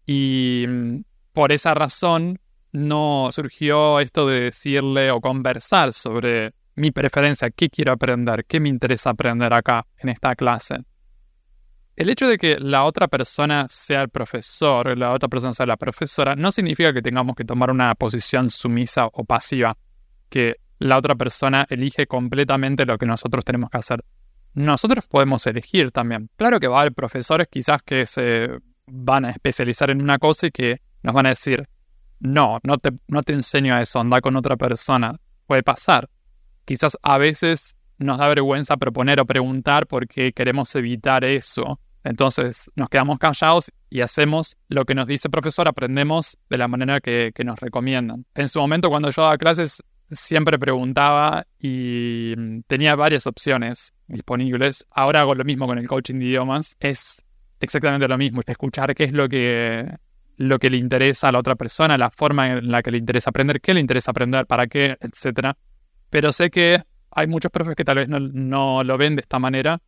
Y 0.06 0.64
mm, 0.68 1.00
por 1.32 1.52
esa 1.52 1.74
razón 1.74 2.40
no 2.72 3.28
surgió 3.30 4.00
esto 4.00 4.26
de 4.26 4.40
decirle 4.40 5.10
o 5.10 5.20
conversar 5.20 5.92
sobre 5.92 6.54
mi 6.76 6.90
preferencia, 6.90 7.50
qué 7.50 7.68
quiero 7.70 7.92
aprender, 7.92 8.44
qué 8.46 8.60
me 8.60 8.68
interesa 8.68 9.10
aprender 9.10 9.52
acá 9.52 9.86
en 9.98 10.08
esta 10.08 10.34
clase. 10.34 10.76
El 11.96 12.10
hecho 12.10 12.26
de 12.26 12.38
que 12.38 12.58
la 12.58 12.84
otra 12.84 13.06
persona 13.06 13.66
sea 13.70 14.02
el 14.02 14.08
profesor, 14.08 14.98
la 14.98 15.12
otra 15.12 15.28
persona 15.28 15.52
sea 15.52 15.66
la 15.66 15.76
profesora, 15.76 16.34
no 16.34 16.50
significa 16.50 16.92
que 16.92 17.02
tengamos 17.02 17.36
que 17.36 17.44
tomar 17.44 17.70
una 17.70 17.94
posición 17.94 18.50
sumisa 18.50 19.06
o 19.06 19.24
pasiva, 19.24 19.76
que 20.28 20.56
la 20.80 20.98
otra 20.98 21.14
persona 21.14 21.66
elige 21.70 22.08
completamente 22.08 22.84
lo 22.84 22.98
que 22.98 23.06
nosotros 23.06 23.44
tenemos 23.44 23.70
que 23.70 23.78
hacer. 23.78 24.04
Nosotros 24.54 25.06
podemos 25.06 25.46
elegir 25.46 25.92
también. 25.92 26.30
Claro 26.36 26.58
que 26.58 26.66
va 26.66 26.78
a 26.78 26.80
haber 26.80 26.94
profesores 26.94 27.46
quizás 27.48 27.82
que 27.82 28.06
se 28.06 28.50
van 28.86 29.24
a 29.24 29.30
especializar 29.30 29.90
en 29.90 30.02
una 30.02 30.18
cosa 30.18 30.48
y 30.48 30.50
que 30.50 30.80
nos 31.02 31.14
van 31.14 31.26
a 31.26 31.30
decir, 31.30 31.68
no, 32.18 32.58
no 32.64 32.78
te, 32.78 32.90
no 33.06 33.22
te 33.22 33.34
enseño 33.34 33.78
eso, 33.78 34.00
anda 34.00 34.20
con 34.20 34.34
otra 34.34 34.56
persona. 34.56 35.14
Puede 35.46 35.62
pasar. 35.62 36.08
Quizás 36.64 36.97
a 37.02 37.18
veces 37.18 37.76
nos 37.99 38.18
da 38.18 38.28
vergüenza 38.28 38.76
proponer 38.76 39.21
o 39.21 39.26
preguntar 39.26 39.87
porque 39.87 40.33
queremos 40.33 40.75
evitar 40.75 41.25
eso. 41.25 41.78
Entonces 42.02 42.71
nos 42.75 42.88
quedamos 42.88 43.18
callados 43.18 43.71
y 43.88 44.00
hacemos 44.00 44.56
lo 44.68 44.85
que 44.85 44.94
nos 44.94 45.06
dice 45.06 45.28
el 45.28 45.30
profesor, 45.30 45.68
aprendemos 45.68 46.37
de 46.50 46.59
la 46.59 46.68
manera 46.68 47.00
que, 47.00 47.33
que 47.35 47.44
nos 47.44 47.59
recomiendan. 47.61 48.26
En 48.35 48.49
su 48.49 48.59
momento 48.61 48.90
cuando 48.90 49.11
yo 49.11 49.23
daba 49.23 49.38
clases 49.38 49.83
siempre 50.11 50.59
preguntaba 50.59 51.47
y 51.59 52.35
tenía 52.66 52.94
varias 52.94 53.26
opciones 53.26 53.92
disponibles. 54.06 54.87
Ahora 54.90 55.21
hago 55.21 55.35
lo 55.35 55.44
mismo 55.44 55.66
con 55.66 55.78
el 55.78 55.88
coaching 55.88 56.18
de 56.18 56.26
idiomas. 56.26 56.76
Es 56.80 57.23
exactamente 57.61 58.06
lo 58.06 58.18
mismo, 58.18 58.40
escuchar 58.47 58.94
qué 58.94 59.04
es 59.04 59.12
lo 59.12 59.28
que 59.28 59.97
lo 60.37 60.59
que 60.59 60.68
le 60.68 60.76
interesa 60.76 61.28
a 61.28 61.33
la 61.33 61.38
otra 61.38 61.54
persona, 61.54 61.97
la 61.97 62.11
forma 62.11 62.49
en 62.49 62.71
la 62.71 62.83
que 62.83 62.90
le 62.90 62.99
interesa 62.99 63.30
aprender, 63.30 63.61
qué 63.61 63.73
le 63.73 63.78
interesa 63.78 64.11
aprender, 64.11 64.47
para 64.47 64.66
qué, 64.66 64.97
etc. 65.00 65.56
Pero 66.14 66.33
sé 66.33 66.49
que 66.49 66.80
hay 67.11 67.26
muchos 67.26 67.50
profes 67.50 67.75
que 67.75 67.83
tal 67.83 67.97
vez 67.97 68.09
no, 68.09 68.85
lo 68.85 68.97
ven 68.97 69.16
de 69.16 69.23
esta 69.23 69.40
manera. 69.40 69.80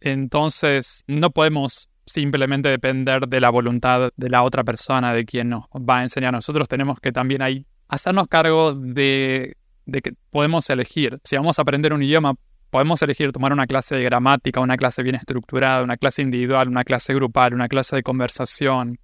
Entonces, 0.00 1.04
no 1.06 1.30
podemos 1.30 1.90
simplemente 2.06 2.70
depender 2.70 3.28
de 3.28 3.38
la 3.38 3.50
voluntad 3.50 4.08
de 4.16 4.30
la 4.30 4.44
otra 4.44 4.64
persona, 4.64 5.12
de 5.12 5.26
quien 5.26 5.50
nos 5.50 5.64
va 5.64 5.98
a 5.98 6.02
enseñar. 6.04 6.32
Nosotros 6.32 6.68
tenemos 6.68 7.00
que 7.00 7.12
también 7.12 7.42
ahí 7.42 7.66
hacernos 7.86 8.28
cargo 8.28 8.72
de, 8.72 9.58
de 9.84 10.00
que 10.00 10.14
podemos 10.30 10.70
elegir. 10.70 11.18
Si 11.22 11.36
vamos 11.36 11.58
a 11.58 11.62
aprender 11.62 11.92
un 11.92 12.02
idioma, 12.02 12.32
podemos 12.70 13.02
elegir 13.02 13.30
tomar 13.30 13.52
una 13.52 13.66
clase 13.66 13.94
de 13.94 14.04
gramática, 14.04 14.60
una 14.60 14.78
clase 14.78 15.02
bien 15.02 15.16
estructurada, 15.16 15.82
una 15.84 15.98
clase 15.98 16.22
individual, 16.22 16.68
una 16.68 16.84
clase 16.84 17.12
grupal, 17.12 17.52
una 17.52 17.68
clase 17.68 17.94
de 17.94 18.02
conversación, 18.02 18.98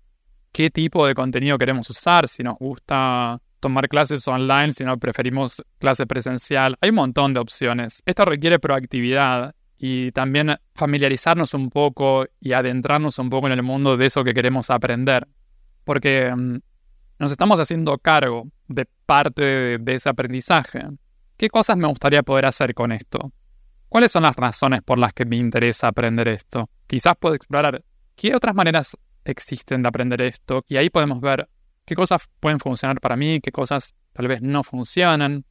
qué 0.51 0.71
tipo 0.71 1.07
de 1.07 1.13
contenido 1.13 1.59
queremos 1.59 1.91
usar, 1.91 2.27
si 2.27 2.43
nos 2.43 2.57
gusta 2.57 3.39
tomar 3.65 3.89
clases 3.89 4.29
online, 4.29 4.75
si 4.75 4.85
no 4.85 4.99
preferimos 4.99 5.63
clase 5.79 6.07
presencial. 6.07 6.77
Hay 6.83 6.91
un 6.91 6.97
montón 6.97 7.33
de 7.33 7.41
opciones. 7.41 8.03
Esto 8.05 8.27
requiere 8.27 8.59
proactividad 8.59 9.55
y 9.79 10.11
también 10.11 10.57
familiarizarnos 10.75 11.55
un 11.55 11.71
poco 11.71 12.27
y 12.41 12.53
adentrarnos 12.53 13.19
un 13.19 13.31
poco 13.31 13.47
en 13.47 13.55
el 13.55 13.63
mundo 13.63 13.97
de 13.97 14.05
eso 14.05 14.23
que 14.23 14.35
queremos 14.35 14.69
aprender. 14.69 15.27
Porque 15.85 16.31
mm, 16.37 16.59
nos 17.19 17.33
estamos 17.33 17.59
haciendo 17.59 17.97
cargo 17.97 18.49
de 18.69 18.87
parte 19.07 19.79
de 19.79 19.95
ese 19.95 20.11
aprendizaje. 20.11 20.83
¿Qué 21.39 21.49
cosas 21.49 21.79
me 21.79 21.89
gustaría 21.89 22.23
poder 22.23 22.45
hacer 22.45 22.75
con 22.75 22.93
esto? 22.93 23.33
¿Cuáles 23.89 24.13
son 24.13 24.25
las 24.25 24.37
razones 24.37 24.83
por 24.83 24.99
las 24.99 25.15
que 25.15 25.25
me 25.25 25.37
interesa 25.37 25.89
aprender 25.89 26.29
esto? 26.29 26.69
Quizás 26.87 27.15
puedo 27.19 27.35
explorar 27.35 27.83
qué 28.15 28.35
otras 28.35 28.55
maneras 28.55 28.99
existen 29.25 29.81
de 29.81 29.89
aprender 29.89 30.21
esto 30.21 30.63
y 30.69 30.77
ahí 30.77 30.91
podemos 30.91 31.23
ver 31.23 31.49
qué 31.85 31.95
cosas 31.95 32.29
pueden 32.41 32.59
funcionar 32.59 33.01
para 33.01 33.17
mí, 33.17 33.41
qué 33.41 33.53
cosas 33.53 33.95
tal 34.13 34.29
vez 34.29 34.43
no 34.43 34.63
funcionan, 34.63 35.45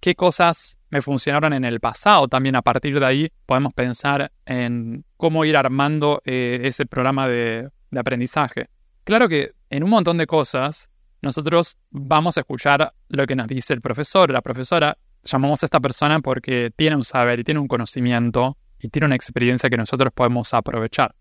qué 0.00 0.14
cosas 0.14 0.78
me 0.90 1.02
funcionaron 1.02 1.52
en 1.52 1.64
el 1.64 1.80
pasado. 1.80 2.28
También 2.28 2.56
a 2.56 2.62
partir 2.62 2.98
de 2.98 3.06
ahí 3.06 3.28
podemos 3.46 3.72
pensar 3.72 4.30
en 4.46 5.04
cómo 5.16 5.44
ir 5.44 5.56
armando 5.56 6.20
eh, 6.24 6.60
ese 6.64 6.86
programa 6.86 7.28
de, 7.28 7.70
de 7.90 8.00
aprendizaje. 8.00 8.68
Claro 9.04 9.28
que 9.28 9.52
en 9.70 9.84
un 9.84 9.90
montón 9.90 10.18
de 10.18 10.26
cosas 10.26 10.88
nosotros 11.20 11.78
vamos 11.90 12.36
a 12.36 12.40
escuchar 12.40 12.92
lo 13.08 13.26
que 13.26 13.34
nos 13.34 13.48
dice 13.48 13.72
el 13.72 13.80
profesor, 13.80 14.30
la 14.30 14.42
profesora. 14.42 14.96
Llamamos 15.22 15.62
a 15.62 15.66
esta 15.66 15.80
persona 15.80 16.20
porque 16.20 16.70
tiene 16.76 16.96
un 16.96 17.04
saber 17.04 17.40
y 17.40 17.44
tiene 17.44 17.60
un 17.60 17.68
conocimiento 17.68 18.58
y 18.78 18.88
tiene 18.88 19.06
una 19.06 19.16
experiencia 19.16 19.70
que 19.70 19.78
nosotros 19.78 20.12
podemos 20.14 20.52
aprovechar. 20.52 21.14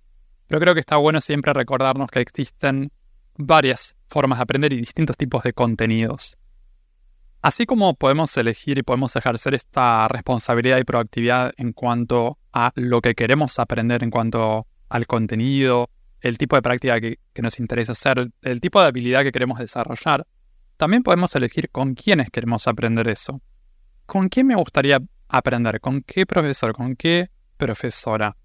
Pero 0.48 0.60
creo 0.60 0.74
que 0.74 0.82
está 0.82 0.98
bueno 0.98 1.22
siempre 1.22 1.54
recordarnos 1.54 2.10
que 2.10 2.20
existen 2.20 2.92
varias 3.38 3.96
formas 4.14 4.38
de 4.38 4.44
aprender 4.44 4.72
y 4.74 4.78
distintos 4.78 5.18
tipos 5.18 5.42
de 5.42 5.54
contenidos. 5.54 6.38
Así 7.42 7.66
como 7.66 7.96
podemos 7.96 8.38
elegir 8.38 8.78
y 8.78 8.84
podemos 8.84 9.16
ejercer 9.16 9.56
esta 9.56 10.08
responsabilidad 10.08 10.78
y 10.78 10.84
proactividad 10.84 11.52
en 11.58 11.74
cuanto 11.74 12.38
a 12.54 12.72
lo 12.76 13.02
que 13.02 13.16
queremos 13.16 13.58
aprender, 13.58 14.04
en 14.04 14.12
cuanto 14.12 14.68
al 14.90 15.08
contenido, 15.08 15.90
el 16.22 16.38
tipo 16.38 16.56
de 16.56 16.62
práctica 16.62 17.02
que, 17.02 17.18
nos 17.42 17.60
interesa 17.60 17.94
hacer, 17.94 18.30
el 18.44 18.62
tipo 18.62 18.80
de 18.80 18.88
habilidad 18.88 19.24
que 19.24 19.32
queremos 19.32 19.58
desarrollar, 19.58 20.28
también 20.78 21.02
podemos 21.02 21.36
elegir 21.36 21.72
con 21.72 21.96
quiénes 21.96 22.30
queremos 22.30 22.68
aprender 22.68 23.08
eso. 23.08 23.42
¿Con 24.06 24.30
quién 24.30 24.46
me 24.46 24.56
gustaría 24.56 25.00
aprender? 25.28 25.82
¿Con 25.82 26.02
qué 26.02 26.28
profesor? 26.28 26.74
¿Con 26.74 26.96
qué 26.96 27.32
profesora? 27.58 28.38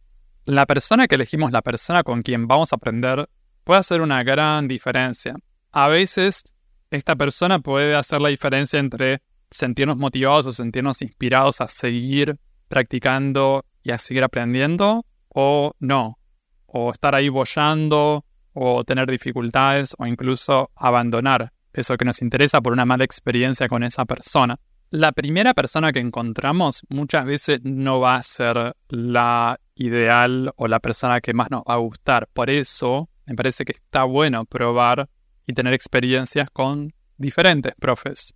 La 0.46 0.64
persona 0.64 1.06
que 1.06 1.16
elegimos, 1.16 1.52
la 1.52 1.60
persona 1.60 2.02
con 2.02 2.22
quien 2.22 2.48
vamos 2.48 2.72
a 2.72 2.76
aprender, 2.76 3.28
puede 3.64 3.80
hacer 3.80 4.00
una 4.00 4.22
gran 4.22 4.66
diferencia. 4.66 5.34
A 5.80 5.86
veces 5.86 6.42
esta 6.90 7.14
persona 7.14 7.60
puede 7.60 7.94
hacer 7.94 8.20
la 8.20 8.30
diferencia 8.30 8.80
entre 8.80 9.22
sentirnos 9.48 9.96
motivados 9.96 10.44
o 10.46 10.50
sentirnos 10.50 11.02
inspirados 11.02 11.60
a 11.60 11.68
seguir 11.68 12.36
practicando 12.66 13.64
y 13.84 13.92
a 13.92 13.98
seguir 13.98 14.24
aprendiendo 14.24 15.06
o 15.28 15.76
no. 15.78 16.18
O 16.66 16.90
estar 16.90 17.14
ahí 17.14 17.28
bollando 17.28 18.24
o 18.54 18.82
tener 18.82 19.08
dificultades 19.08 19.94
o 19.98 20.06
incluso 20.08 20.72
abandonar 20.74 21.52
eso 21.72 21.96
que 21.96 22.04
nos 22.04 22.22
interesa 22.22 22.60
por 22.60 22.72
una 22.72 22.84
mala 22.84 23.04
experiencia 23.04 23.68
con 23.68 23.84
esa 23.84 24.04
persona. 24.04 24.58
La 24.90 25.12
primera 25.12 25.54
persona 25.54 25.92
que 25.92 26.00
encontramos 26.00 26.82
muchas 26.88 27.24
veces 27.24 27.60
no 27.62 28.00
va 28.00 28.16
a 28.16 28.22
ser 28.24 28.74
la 28.88 29.60
ideal 29.76 30.52
o 30.56 30.66
la 30.66 30.80
persona 30.80 31.20
que 31.20 31.34
más 31.34 31.52
nos 31.52 31.60
va 31.60 31.74
a 31.74 31.76
gustar. 31.76 32.26
Por 32.32 32.50
eso 32.50 33.08
me 33.26 33.36
parece 33.36 33.64
que 33.64 33.74
está 33.74 34.02
bueno 34.02 34.44
probar 34.44 35.08
y 35.48 35.54
tener 35.54 35.72
experiencias 35.72 36.50
con 36.50 36.92
diferentes 37.16 37.74
profes. 37.74 38.34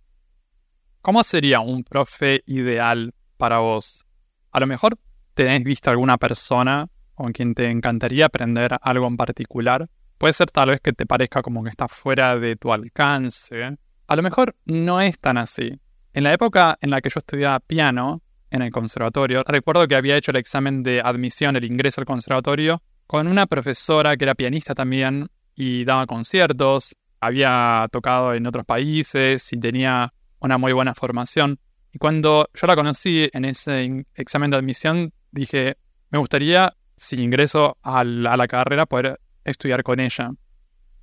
¿Cómo 1.01 1.23
sería 1.23 1.59
un 1.59 1.83
profe 1.83 2.41
ideal 2.47 3.13
para 3.37 3.59
vos? 3.59 4.05
A 4.51 4.59
lo 4.59 4.65
mejor 4.65 4.97
tenés 5.35 5.63
visto 5.63 5.91
alguna 5.91 6.17
persona 6.17 6.87
con 7.13 7.31
quien 7.31 7.53
te 7.53 7.69
encantaría 7.69 8.25
aprender 8.25 8.77
algo 8.81 9.05
en 9.07 9.15
particular. 9.15 9.87
Puede 10.17 10.33
ser 10.33 10.49
tal 10.49 10.69
vez 10.69 10.81
que 10.81 10.91
te 10.91 11.05
parezca 11.05 11.43
como 11.43 11.63
que 11.63 11.69
está 11.69 11.87
fuera 11.87 12.39
de 12.39 12.55
tu 12.55 12.73
alcance. 12.73 13.77
A 14.07 14.15
lo 14.15 14.23
mejor 14.23 14.55
no 14.65 14.99
es 14.99 15.19
tan 15.19 15.37
así. 15.37 15.79
En 16.13 16.23
la 16.23 16.33
época 16.33 16.79
en 16.81 16.89
la 16.89 16.99
que 17.01 17.09
yo 17.09 17.19
estudiaba 17.19 17.59
piano 17.59 18.23
en 18.49 18.63
el 18.63 18.71
conservatorio, 18.71 19.43
recuerdo 19.45 19.87
que 19.87 19.95
había 19.95 20.17
hecho 20.17 20.31
el 20.31 20.37
examen 20.37 20.81
de 20.81 20.99
admisión, 20.99 21.55
el 21.55 21.65
ingreso 21.65 22.01
al 22.01 22.05
conservatorio, 22.05 22.81
con 23.05 23.27
una 23.27 23.45
profesora 23.45 24.17
que 24.17 24.25
era 24.25 24.33
pianista 24.33 24.73
también 24.73 25.27
y 25.55 25.85
daba 25.85 26.05
conciertos, 26.07 26.95
había 27.25 27.87
tocado 27.91 28.33
en 28.33 28.45
otros 28.47 28.65
países 28.65 29.51
y 29.53 29.59
tenía 29.59 30.13
una 30.39 30.57
muy 30.57 30.73
buena 30.73 30.93
formación. 30.93 31.59
Y 31.91 31.99
cuando 31.99 32.49
yo 32.53 32.67
la 32.67 32.75
conocí 32.75 33.29
en 33.33 33.45
ese 33.45 34.05
examen 34.15 34.51
de 34.51 34.57
admisión, 34.57 35.13
dije, 35.31 35.77
me 36.09 36.19
gustaría, 36.19 36.75
si 36.95 37.21
ingreso 37.21 37.77
a 37.81 38.03
la, 38.03 38.47
carrera, 38.47 38.85
poder 38.85 39.19
estudiar 39.43 39.83
con 39.83 39.99
ella. 39.99 40.31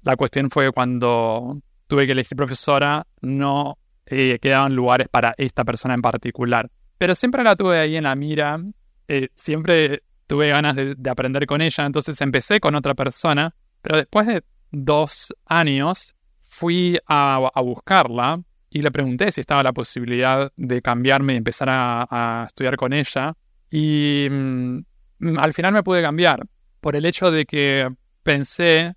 La 0.03 0.17
cuestión 0.17 0.51
fue 0.51 0.73
cuando 0.73 1.61
tuve 1.87 2.07
que 2.07 2.13
elegir 2.13 2.37
profesora, 2.37 3.07
no 3.21 3.79
eh, 4.07 4.39
quedaban 4.41 4.75
lugares 4.75 5.09
para 5.09 5.35
esta 5.37 5.65
persona 5.65 5.95
en 5.95 6.03
particular. 6.03 6.71
Pero 6.99 7.15
siempre 7.15 7.43
la 7.43 7.57
tuve 7.57 7.79
ahí 7.79 7.97
en 7.97 8.05
la 8.05 8.15
mira, 8.15 8.61
eh, 9.09 9.29
siempre 9.35 10.03
tuve 10.27 10.49
ganas 10.49 10.77
de, 10.77 10.97
aprender 11.11 11.47
con 11.47 11.61
ella, 11.61 11.87
entonces 11.87 12.21
empecé 12.21 12.61
con 12.61 12.77
otra 12.77 12.95
persona, 12.95 13.55
pero 13.83 13.97
después 13.97 14.27
de 14.29 14.45
dos 14.71 15.35
años 15.47 16.15
fui 16.41 16.99
a, 17.07 17.51
buscarla 17.63 18.43
y 18.71 18.83
le 18.83 18.91
pregunté 18.91 19.33
si 19.33 19.41
estaba 19.41 19.63
la 19.63 19.73
posibilidad 19.73 20.53
de 20.57 20.83
cambiarme 20.83 21.35
y 21.35 21.37
empezar 21.37 21.69
a, 21.71 22.45
estudiar 22.47 22.77
con 22.77 22.93
ella. 22.93 23.35
Y 23.71 24.27
mm, 24.31 25.39
al 25.39 25.55
final 25.55 25.73
me 25.73 25.83
pude 25.83 26.03
cambiar 26.03 26.47
por 26.81 26.97
el 26.97 27.05
hecho 27.05 27.31
de 27.31 27.47
que 27.47 27.89
pensé 28.23 28.95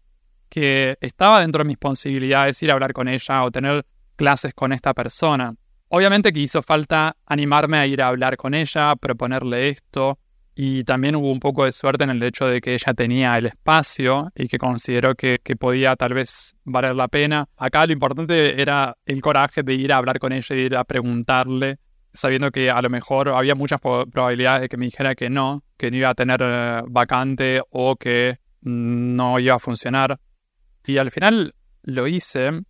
que 0.49 0.97
estaba 1.01 1.41
dentro 1.41 1.63
de 1.63 1.67
mis 1.67 1.77
posibilidades 1.77 2.61
ir 2.61 2.71
a 2.71 2.73
hablar 2.73 2.93
con 2.93 3.07
ella 3.07 3.43
o 3.43 3.51
tener 3.51 3.85
clases 4.15 4.53
con 4.53 4.71
esta 4.73 4.93
persona. 4.93 5.55
Obviamente 5.89 6.33
que 6.33 6.39
hizo 6.39 6.61
falta 6.61 7.17
animarme 7.25 7.77
a 7.77 7.85
ir 7.85 8.01
a 8.01 8.07
hablar 8.07 8.35
con 8.37 8.53
ella, 8.53 8.95
proponerle 8.95 9.69
esto, 9.69 10.19
y 10.55 10.83
también 10.83 11.15
hubo 11.15 11.31
un 11.31 11.39
poco 11.39 11.65
de 11.65 11.71
suerte 11.71 12.03
en 12.03 12.11
el 12.11 12.21
hecho 12.21 12.45
de 12.45 12.61
que 12.61 12.73
ella 12.73 12.93
tenía 12.93 13.37
el 13.37 13.47
espacio 13.47 14.31
y 14.35 14.47
que 14.47 14.57
consideró 14.57 15.15
que, 15.15 15.39
podía 15.59 15.95
tal 15.95 16.13
vez 16.13 16.55
valer 16.63 16.95
la 16.95 17.07
pena. 17.07 17.47
Acá 17.57 17.85
lo 17.85 17.93
importante 17.93 18.61
era 18.61 18.95
el 19.05 19.21
coraje 19.21 19.63
de 19.63 19.73
ir 19.73 19.91
a 19.93 19.97
hablar 19.97 20.19
con 20.19 20.31
ella 20.31 20.55
y 20.55 20.59
ir 20.59 20.75
a 20.75 20.83
preguntarle, 20.83 21.77
sabiendo 22.13 22.51
que 22.51 22.69
a 22.69 22.81
lo 22.81 22.89
mejor 22.89 23.29
había 23.29 23.55
muchas 23.55 23.81
probabilidades 23.81 24.61
de 24.61 24.69
que 24.69 24.77
me 24.77 24.85
dijera 24.85 25.15
que 25.15 25.29
no, 25.29 25.63
que 25.77 25.89
no 25.89 25.97
iba 25.97 26.09
a 26.09 26.15
tener 26.15 26.39
eh, 26.43 26.81
vacante 26.87 27.61
o 27.71 27.95
que 27.95 28.37
no 28.61 29.39
iba 29.39 29.55
a 29.55 29.59
funcionar. 29.59 30.19
Y 30.85 30.97
al 30.97 31.09
final 31.09 31.55
lo 31.81 32.07
hice. 32.07 32.61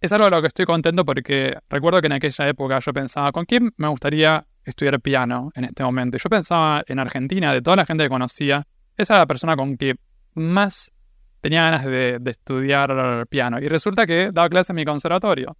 Es 0.00 0.12
algo 0.12 0.24
de 0.26 0.30
lo 0.32 0.40
que 0.40 0.48
estoy 0.48 0.64
contento 0.64 1.04
porque 1.04 1.56
recuerdo 1.70 2.00
que 2.00 2.06
en 2.06 2.14
aquella 2.14 2.48
época 2.48 2.80
yo 2.80 2.92
pensaba, 2.92 3.30
¿con 3.30 3.44
quién 3.44 3.72
me 3.76 3.88
gustaría 3.88 4.46
estudiar 4.66 5.00
piano 5.00 5.50
en 5.54 5.64
este 5.64 5.82
momento. 5.82 6.18
Yo 6.18 6.28
pensaba 6.28 6.82
en 6.86 6.98
Argentina, 6.98 7.52
de 7.52 7.62
toda 7.62 7.76
la 7.76 7.86
gente 7.86 8.04
que 8.04 8.10
conocía, 8.10 8.66
esa 8.96 9.14
era 9.14 9.22
la 9.22 9.26
persona 9.26 9.56
con 9.56 9.76
que 9.76 9.94
más 10.34 10.92
tenía 11.40 11.62
ganas 11.62 11.84
de, 11.84 12.20
estudiar 12.26 13.26
piano. 13.28 13.58
Y 13.60 13.68
resulta 13.68 14.06
que 14.06 14.30
daba 14.32 14.48
clase 14.48 14.72
en 14.72 14.76
mi 14.76 14.84
conservatorio. 14.84 15.56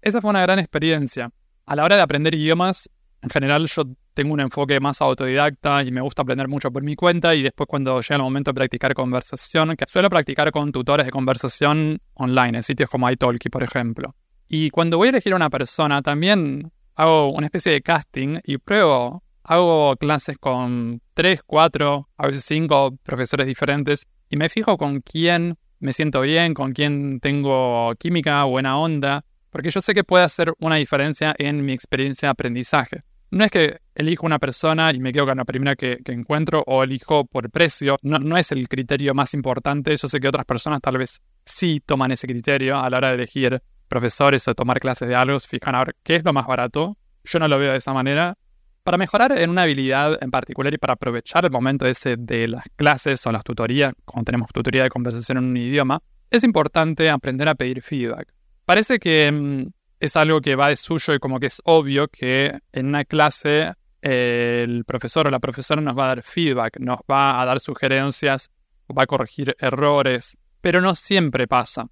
Esa 0.00 0.20
fue 0.20 0.30
una 0.30 0.42
gran 0.42 0.58
experiencia. 0.58 1.30
A 1.66 1.76
la 1.76 1.84
hora 1.84 1.96
de 1.96 2.02
aprender 2.02 2.34
idiomas, 2.34 2.88
en 3.20 3.28
general 3.28 3.66
yo 3.66 3.84
tengo 4.14 4.32
un 4.32 4.40
enfoque 4.40 4.80
más 4.80 5.00
autodidacta 5.02 5.82
y 5.82 5.92
me 5.92 6.00
gusta 6.00 6.22
aprender 6.22 6.48
mucho 6.48 6.70
por 6.70 6.82
mi 6.82 6.96
cuenta 6.96 7.34
y 7.34 7.42
después 7.42 7.66
cuando 7.66 8.00
llega 8.00 8.16
el 8.16 8.22
momento 8.22 8.50
de 8.50 8.54
practicar 8.54 8.94
conversación, 8.94 9.76
que 9.76 9.84
suelo 9.86 10.08
practicar 10.08 10.50
con 10.50 10.72
tutores 10.72 11.06
de 11.06 11.12
conversación 11.12 11.98
online, 12.14 12.58
en 12.58 12.62
sitios 12.62 12.88
como 12.88 13.08
iTalki, 13.10 13.50
por 13.50 13.62
ejemplo. 13.62 14.14
Y 14.48 14.70
cuando 14.70 14.96
voy 14.96 15.08
a 15.08 15.10
elegir 15.10 15.32
a 15.32 15.36
una 15.36 15.50
persona, 15.50 16.02
también 16.02 16.72
hago 17.00 17.32
una 17.32 17.46
especie 17.46 17.72
de 17.72 17.80
casting 17.80 18.40
y 18.44 18.58
pruebo. 18.58 19.22
Hago 19.44 19.96
clases 19.96 20.36
con 20.36 21.00
tres, 21.14 21.40
cuatro, 21.44 22.08
a 22.18 22.26
veces 22.26 22.44
cinco 22.44 22.94
profesores 23.02 23.46
diferentes 23.46 24.06
y 24.28 24.36
me 24.36 24.50
fijo 24.50 24.76
con 24.76 25.00
quién 25.00 25.56
me 25.78 25.94
siento 25.94 26.20
bien, 26.20 26.52
con 26.52 26.72
quién 26.72 27.18
tengo 27.20 27.94
química, 27.98 28.44
buena 28.44 28.78
onda, 28.78 29.24
porque 29.48 29.70
yo 29.70 29.80
sé 29.80 29.94
que 29.94 30.04
puede 30.04 30.24
hacer 30.24 30.52
una 30.60 30.76
diferencia 30.76 31.34
en 31.38 31.64
mi 31.64 31.72
experiencia 31.72 32.26
de 32.28 32.32
aprendizaje. 32.32 33.00
No 33.30 33.44
es 33.44 33.50
que 33.50 33.78
elijo 33.94 34.26
una 34.26 34.38
persona 34.38 34.92
y 34.92 35.00
me 35.00 35.12
quedo 35.12 35.24
con 35.24 35.38
la 35.38 35.44
primera 35.46 35.76
que, 35.76 36.00
encuentro 36.06 36.62
o 36.66 36.84
elijo 36.84 37.24
por 37.24 37.50
precio, 37.50 37.96
no, 38.02 38.18
no, 38.18 38.36
es 38.36 38.52
el 38.52 38.68
criterio 38.68 39.14
más 39.14 39.32
importante, 39.32 39.96
yo 39.96 40.06
sé 40.06 40.20
que 40.20 40.28
otras 40.28 40.44
personas 40.44 40.80
tal 40.82 40.98
vez 40.98 41.20
sí 41.46 41.80
toman 41.80 42.12
ese 42.12 42.26
criterio 42.26 42.78
a 42.78 42.90
la 42.90 42.98
hora 42.98 43.08
de 43.08 43.14
elegir 43.14 43.62
profesores 43.90 44.48
o 44.48 44.54
tomar 44.54 44.80
clases 44.80 45.08
de 45.08 45.14
algo, 45.14 45.38
fijan 45.40 45.74
a 45.74 45.84
ver 45.84 45.96
qué 46.02 46.16
es 46.16 46.24
lo 46.24 46.32
más 46.32 46.46
barato. 46.46 46.96
Yo 47.24 47.38
no 47.38 47.48
lo 47.48 47.58
veo 47.58 47.72
de 47.72 47.78
esa 47.78 47.92
manera. 47.92 48.38
Para 48.82 48.96
mejorar 48.96 49.36
en 49.36 49.50
una 49.50 49.62
habilidad 49.62 50.18
en 50.22 50.30
particular 50.30 50.72
y 50.72 50.78
para 50.78 50.94
aprovechar 50.94 51.44
el 51.44 51.50
momento 51.50 51.86
ese 51.86 52.16
de 52.16 52.48
las 52.48 52.64
clases 52.76 53.26
o 53.26 53.32
las 53.32 53.44
tutorías, 53.44 53.92
cuando 54.06 54.24
tenemos 54.24 54.48
tutoría 54.52 54.84
de 54.84 54.88
conversación 54.88 55.36
en 55.36 55.44
un 55.44 55.56
idioma, 55.56 56.00
es 56.30 56.44
importante 56.44 57.10
aprender 57.10 57.48
a 57.48 57.54
pedir 57.54 57.82
feedback. 57.82 58.32
Parece 58.64 58.98
que 58.98 59.30
mm, 59.30 59.66
es 59.98 60.16
algo 60.16 60.40
que 60.40 60.56
va 60.56 60.68
de 60.68 60.76
suyo 60.76 61.12
y 61.12 61.18
como 61.18 61.38
que 61.40 61.46
es 61.46 61.60
obvio 61.64 62.08
que 62.08 62.58
en 62.72 62.86
una 62.86 63.04
clase 63.04 63.74
el 64.00 64.84
profesor 64.86 65.26
o 65.26 65.30
la 65.30 65.40
profesora 65.40 65.82
nos 65.82 65.98
va 65.98 66.04
a 66.04 66.14
dar 66.14 66.22
feedback, 66.22 66.78
nos 66.80 67.00
va 67.10 67.42
a 67.42 67.44
dar 67.44 67.60
sugerencias, 67.60 68.50
va 68.96 69.02
a 69.02 69.06
corregir 69.06 69.54
errores, 69.58 70.38
pero 70.60 70.80
no 70.80 70.94
siempre 70.94 71.46
pasa. 71.46 71.88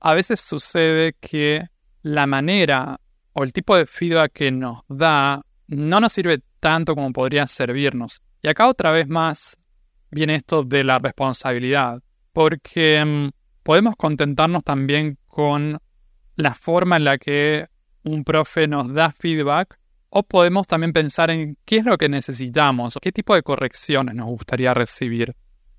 A 0.00 0.14
veces 0.14 0.40
sucede 0.40 1.14
que 1.20 1.68
la 2.02 2.26
manera 2.26 2.98
o 3.32 3.44
el 3.44 3.52
tipo 3.52 3.76
de 3.76 3.86
feedback 3.86 4.32
que 4.32 4.50
nos 4.50 4.80
da 4.88 5.42
no 5.68 6.00
nos 6.00 6.12
sirve 6.12 6.40
tanto 6.60 6.94
como 6.94 7.12
podría 7.12 7.46
servirnos. 7.46 8.20
Y 8.42 8.48
acá 8.48 8.68
otra 8.68 8.90
vez 8.90 9.08
más 9.08 9.56
viene 10.10 10.34
esto 10.34 10.64
de 10.64 10.84
la 10.84 10.98
responsabilidad, 10.98 12.02
porque 12.32 13.04
mm, 13.04 13.30
podemos 13.62 13.96
contentarnos 13.96 14.62
también 14.64 15.18
con 15.26 15.78
la 16.36 16.54
forma 16.54 16.96
en 16.96 17.04
la 17.04 17.18
que 17.18 17.68
un 18.04 18.24
profe 18.24 18.66
nos 18.66 18.92
da 18.92 19.12
feedback 19.12 19.78
o 20.10 20.22
podemos 20.22 20.66
también 20.66 20.92
pensar 20.92 21.30
en 21.30 21.56
qué 21.64 21.78
es 21.78 21.84
lo 21.84 21.96
que 21.96 22.08
necesitamos, 22.08 22.98
qué 23.00 23.12
tipo 23.12 23.34
de 23.34 23.42
correcciones 23.42 24.14
nos 24.14 24.26
gustaría 24.26 24.74
recibir. 24.74 25.34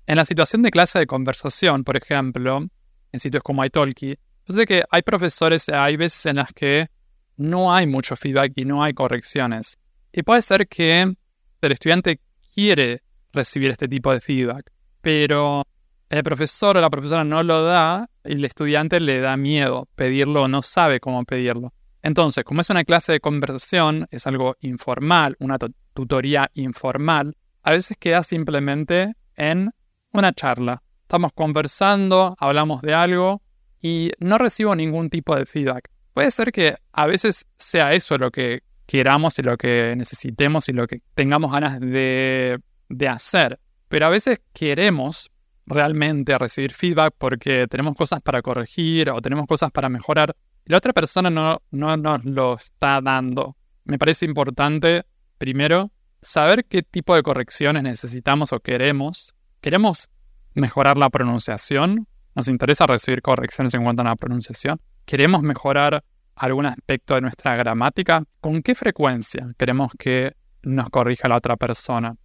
En 0.06 0.16
la 0.16 0.24
situación 0.24 0.62
de 0.62 0.70
clase 0.70 0.98
de 0.98 1.06
conversación, 1.06 1.84
por 1.84 1.96
ejemplo, 1.96 2.66
en 3.14 3.20
sitios 3.20 3.42
como 3.44 3.64
iTalki, 3.64 4.18
yo 4.46 4.66
que 4.66 4.82
hay 4.90 5.02
profesores, 5.02 5.68
hay 5.68 5.96
veces 5.96 6.26
en 6.26 6.36
las 6.36 6.52
que 6.52 6.88
no 7.36 7.72
hay 7.72 7.86
mucho 7.86 8.16
feedback 8.16 8.52
y 8.56 8.64
no 8.64 8.82
hay 8.82 8.92
correcciones. 8.92 9.78
Y 10.12 10.22
puede 10.22 10.42
ser 10.42 10.66
que 10.68 11.14
el 11.60 11.72
estudiante 11.72 12.20
quiere 12.54 13.02
recibir 13.32 13.70
este 13.70 13.88
tipo 13.88 14.12
de 14.12 14.20
feedback, 14.20 14.70
pero 15.00 15.62
el 16.10 16.22
profesor 16.22 16.76
o 16.76 16.80
la 16.80 16.90
profesora 16.90 17.24
no 17.24 17.42
lo 17.42 17.62
da 17.62 18.10
y 18.24 18.32
el 18.32 18.44
estudiante 18.44 19.00
le 19.00 19.20
da 19.20 19.36
miedo 19.36 19.88
pedirlo 19.94 20.42
o 20.42 20.48
no 20.48 20.62
sabe 20.62 21.00
cómo 21.00 21.24
pedirlo. 21.24 21.72
Entonces, 22.02 22.44
como 22.44 22.60
es 22.60 22.68
una 22.68 22.84
clase 22.84 23.12
de 23.12 23.20
conversación, 23.20 24.06
es 24.10 24.26
algo 24.26 24.56
informal, 24.60 25.36
una 25.38 25.56
tutoría 25.94 26.50
informal, 26.54 27.36
a 27.62 27.70
veces 27.70 27.96
queda 27.98 28.22
simplemente 28.22 29.14
en 29.36 29.70
una 30.12 30.32
charla. 30.32 30.82
Estamos 31.14 31.32
conversando, 31.32 32.34
hablamos 32.40 32.82
de 32.82 32.92
algo 32.92 33.40
y 33.80 34.10
no 34.18 34.36
recibo 34.36 34.74
ningún 34.74 35.10
tipo 35.10 35.36
de 35.36 35.46
feedback. 35.46 35.88
Puede 36.12 36.32
ser 36.32 36.50
que 36.50 36.74
a 36.90 37.06
veces 37.06 37.46
sea 37.56 37.92
eso 37.92 38.18
lo 38.18 38.32
que 38.32 38.64
queramos 38.84 39.38
y 39.38 39.42
lo 39.42 39.56
que 39.56 39.94
necesitemos 39.96 40.68
y 40.68 40.72
lo 40.72 40.88
que 40.88 41.02
tengamos 41.14 41.52
ganas 41.52 41.78
de, 41.78 42.58
de 42.88 43.08
hacer, 43.08 43.60
pero 43.88 44.06
a 44.06 44.08
veces 44.08 44.40
queremos 44.52 45.30
realmente 45.66 46.36
recibir 46.36 46.72
feedback 46.72 47.14
porque 47.16 47.68
tenemos 47.68 47.94
cosas 47.94 48.20
para 48.20 48.42
corregir 48.42 49.08
o 49.10 49.22
tenemos 49.22 49.46
cosas 49.46 49.70
para 49.70 49.88
mejorar 49.88 50.34
y 50.66 50.72
la 50.72 50.78
otra 50.78 50.92
persona 50.92 51.30
no, 51.30 51.62
no 51.70 51.96
nos 51.96 52.24
lo 52.24 52.54
está 52.54 53.00
dando. 53.00 53.56
Me 53.84 54.00
parece 54.00 54.24
importante, 54.24 55.04
primero, 55.38 55.92
saber 56.20 56.64
qué 56.64 56.82
tipo 56.82 57.14
de 57.14 57.22
correcciones 57.22 57.84
necesitamos 57.84 58.52
o 58.52 58.58
queremos. 58.58 59.32
¿Queremos 59.60 60.10
mejorar 60.54 60.98
la 60.98 61.10
pronunciación? 61.10 62.06
¿Nos 62.34 62.48
interesa 62.48 62.86
recibir 62.86 63.22
correcciones 63.22 63.74
en 63.74 63.84
cuanto 63.84 64.02
a 64.02 64.06
la 64.06 64.16
pronunciación? 64.16 64.80
¿Queremos 65.04 65.42
mejorar 65.42 66.02
algún 66.36 66.66
aspecto 66.66 67.14
de 67.14 67.20
nuestra 67.20 67.54
gramática? 67.56 68.24
¿Con 68.40 68.62
qué 68.62 68.74
frecuencia 68.74 69.54
queremos 69.56 69.92
que 69.98 70.34
nos 70.62 70.90
corrija 70.90 71.28
la 71.28 71.36
otra 71.36 71.56
persona? 71.56 72.16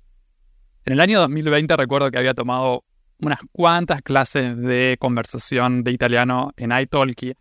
En 0.86 0.94
el 0.94 1.00
año 1.00 1.20
2020 1.20 1.76
recuerdo 1.76 2.10
que 2.10 2.18
había 2.18 2.34
tomado 2.34 2.84
unas 3.20 3.40
cuantas 3.52 4.02
clases 4.02 4.58
de 4.58 4.98
conversación 5.00 5.84
de 5.84 5.92
italiano 5.92 6.52
en 6.58 6.72
iTalki 6.72 7.34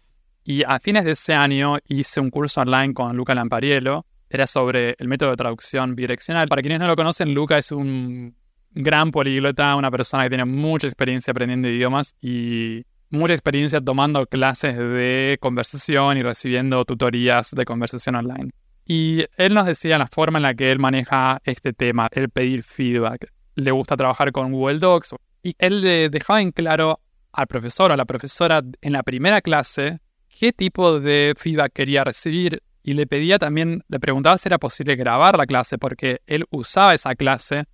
y 0.44 0.62
a 0.64 0.80
fines 0.80 1.04
de 1.04 1.12
ese 1.12 1.34
año 1.34 1.76
hice 1.86 2.20
un 2.20 2.30
curso 2.30 2.62
online 2.62 2.94
con 2.94 3.16
Luca 3.16 3.34
Lampariello. 3.34 4.06
Era 4.30 4.46
sobre 4.46 4.94
el 4.98 5.08
método 5.08 5.30
de 5.30 5.36
traducción 5.36 5.94
bidireccional. 5.94 6.48
Para 6.48 6.62
quienes 6.62 6.80
no 6.80 6.86
lo 6.86 6.96
conocen, 6.96 7.32
Luca 7.32 7.58
es 7.58 7.70
un 7.70 8.34
gran 8.70 9.10
políglota, 9.10 9.76
una 9.76 9.90
persona 9.90 10.24
que 10.24 10.30
tiene 10.30 10.44
mucha 10.44 10.86
experiencia 10.86 11.30
aprendiendo 11.30 11.68
idiomas 11.68 12.14
y 12.20 12.84
mucha 13.10 13.34
experiencia 13.34 13.80
tomando 13.80 14.26
clases 14.26 14.76
de 14.76 15.38
conversación 15.40 16.18
y 16.18 16.22
recibiendo 16.22 16.84
tutorías 16.84 17.50
de 17.52 17.64
conversación 17.64 18.16
online. 18.16 18.50
Y 18.84 19.26
él 19.36 19.54
nos 19.54 19.66
decía 19.66 19.98
la 19.98 20.06
forma 20.06 20.38
en 20.38 20.44
la 20.44 20.54
que 20.54 20.70
él 20.70 20.78
maneja 20.78 21.40
este 21.44 21.72
tema, 21.72 22.08
el 22.12 22.30
pedir 22.30 22.62
feedback. 22.62 23.30
Le 23.54 23.70
gusta 23.70 23.96
trabajar 23.96 24.32
con 24.32 24.52
Google 24.52 24.78
Docs 24.78 25.14
y 25.42 25.54
él 25.58 25.82
le 25.82 26.08
dejaba 26.08 26.40
en 26.40 26.52
claro 26.52 27.00
al 27.32 27.46
profesor 27.46 27.90
o 27.90 27.94
a 27.94 27.96
la 27.96 28.04
profesora 28.04 28.62
en 28.80 28.92
la 28.92 29.02
primera 29.02 29.40
clase 29.40 30.00
qué 30.28 30.52
tipo 30.52 31.00
de 31.00 31.34
feedback 31.36 31.72
quería 31.72 32.04
recibir 32.04 32.62
y 32.82 32.94
le 32.94 33.06
pedía 33.06 33.38
también, 33.38 33.82
le 33.88 34.00
preguntaba 34.00 34.38
si 34.38 34.48
era 34.48 34.58
posible 34.58 34.96
grabar 34.96 35.36
la 35.36 35.46
clase 35.46 35.76
porque 35.76 36.22
él 36.26 36.46
usaba 36.50 36.94
esa 36.94 37.14
clase, 37.14 37.64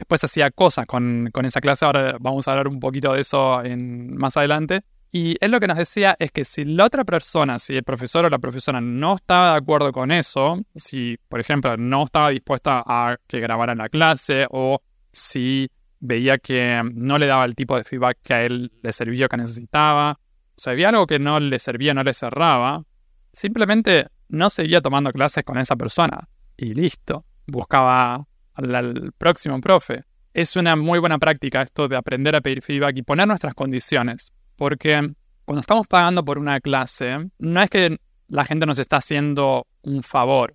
después 0.00 0.24
hacía 0.24 0.50
cosas 0.50 0.86
con, 0.86 1.30
esa 1.44 1.60
clase, 1.60 1.84
ahora 1.84 2.16
vamos 2.18 2.48
a 2.48 2.52
hablar 2.52 2.68
un 2.68 2.80
poquito 2.80 3.12
de 3.12 3.20
eso 3.20 3.62
más 3.76 4.36
adelante. 4.36 4.80
Y 5.12 5.36
él 5.40 5.50
lo 5.50 5.60
que 5.60 5.66
nos 5.66 5.76
decía 5.76 6.16
es 6.18 6.30
que 6.30 6.44
si 6.44 6.64
la 6.64 6.86
otra 6.86 7.04
persona, 7.04 7.58
si 7.58 7.76
el 7.76 7.84
profesor 7.84 8.24
o 8.24 8.30
la 8.30 8.38
profesora 8.38 8.80
no 8.80 9.16
estaba 9.16 9.52
de 9.52 9.58
acuerdo 9.58 9.92
con 9.92 10.10
eso, 10.10 10.58
si 10.74 11.18
por 11.28 11.38
ejemplo 11.38 11.76
no 11.76 12.04
estaba 12.04 12.30
dispuesta 12.30 12.82
a 12.86 13.16
que 13.26 13.40
grabaran 13.40 13.78
la 13.78 13.88
clase 13.88 14.46
o 14.50 14.80
si 15.12 15.68
veía 15.98 16.38
que 16.38 16.80
no 16.94 17.18
le 17.18 17.26
daba 17.26 17.44
el 17.44 17.54
tipo 17.54 17.76
de 17.76 17.84
feedback 17.84 18.18
que 18.22 18.34
a 18.34 18.42
él 18.44 18.72
le 18.82 18.92
servía 18.92 19.26
o 19.26 19.28
que 19.28 19.36
necesitaba, 19.36 20.12
o 20.12 20.54
sea, 20.56 20.72
había 20.72 20.88
algo 20.88 21.06
que 21.06 21.18
no 21.18 21.40
le 21.40 21.58
servía, 21.58 21.92
no 21.92 22.04
le 22.04 22.14
cerraba, 22.14 22.84
simplemente 23.32 24.06
no 24.28 24.48
seguía 24.48 24.80
tomando 24.80 25.10
clases 25.12 25.44
con 25.44 25.58
esa 25.58 25.76
persona 25.76 26.28
y 26.56 26.72
listo, 26.72 27.26
buscaba 27.46 28.26
al, 28.60 29.12
próximo 29.18 29.60
profe. 29.60 30.04
Es 30.32 30.56
una 30.56 30.76
muy 30.76 30.98
buena 30.98 31.18
práctica 31.18 31.62
esto 31.62 31.88
de 31.88 31.96
aprender 31.96 32.36
a 32.36 32.40
pedir 32.40 32.62
feedback 32.62 32.96
y 32.98 33.02
poner 33.02 33.26
nuestras 33.26 33.54
condiciones, 33.54 34.32
porque 34.56 35.12
cuando 35.44 35.60
estamos 35.60 35.86
pagando 35.88 36.24
por 36.24 36.38
una 36.38 36.60
clase, 36.60 37.30
no 37.38 37.62
es 37.62 37.68
que 37.68 37.98
la 38.28 38.44
gente 38.44 38.66
nos 38.66 38.78
está 38.78 38.98
haciendo 38.98 39.66
un 39.82 40.02
favor, 40.04 40.54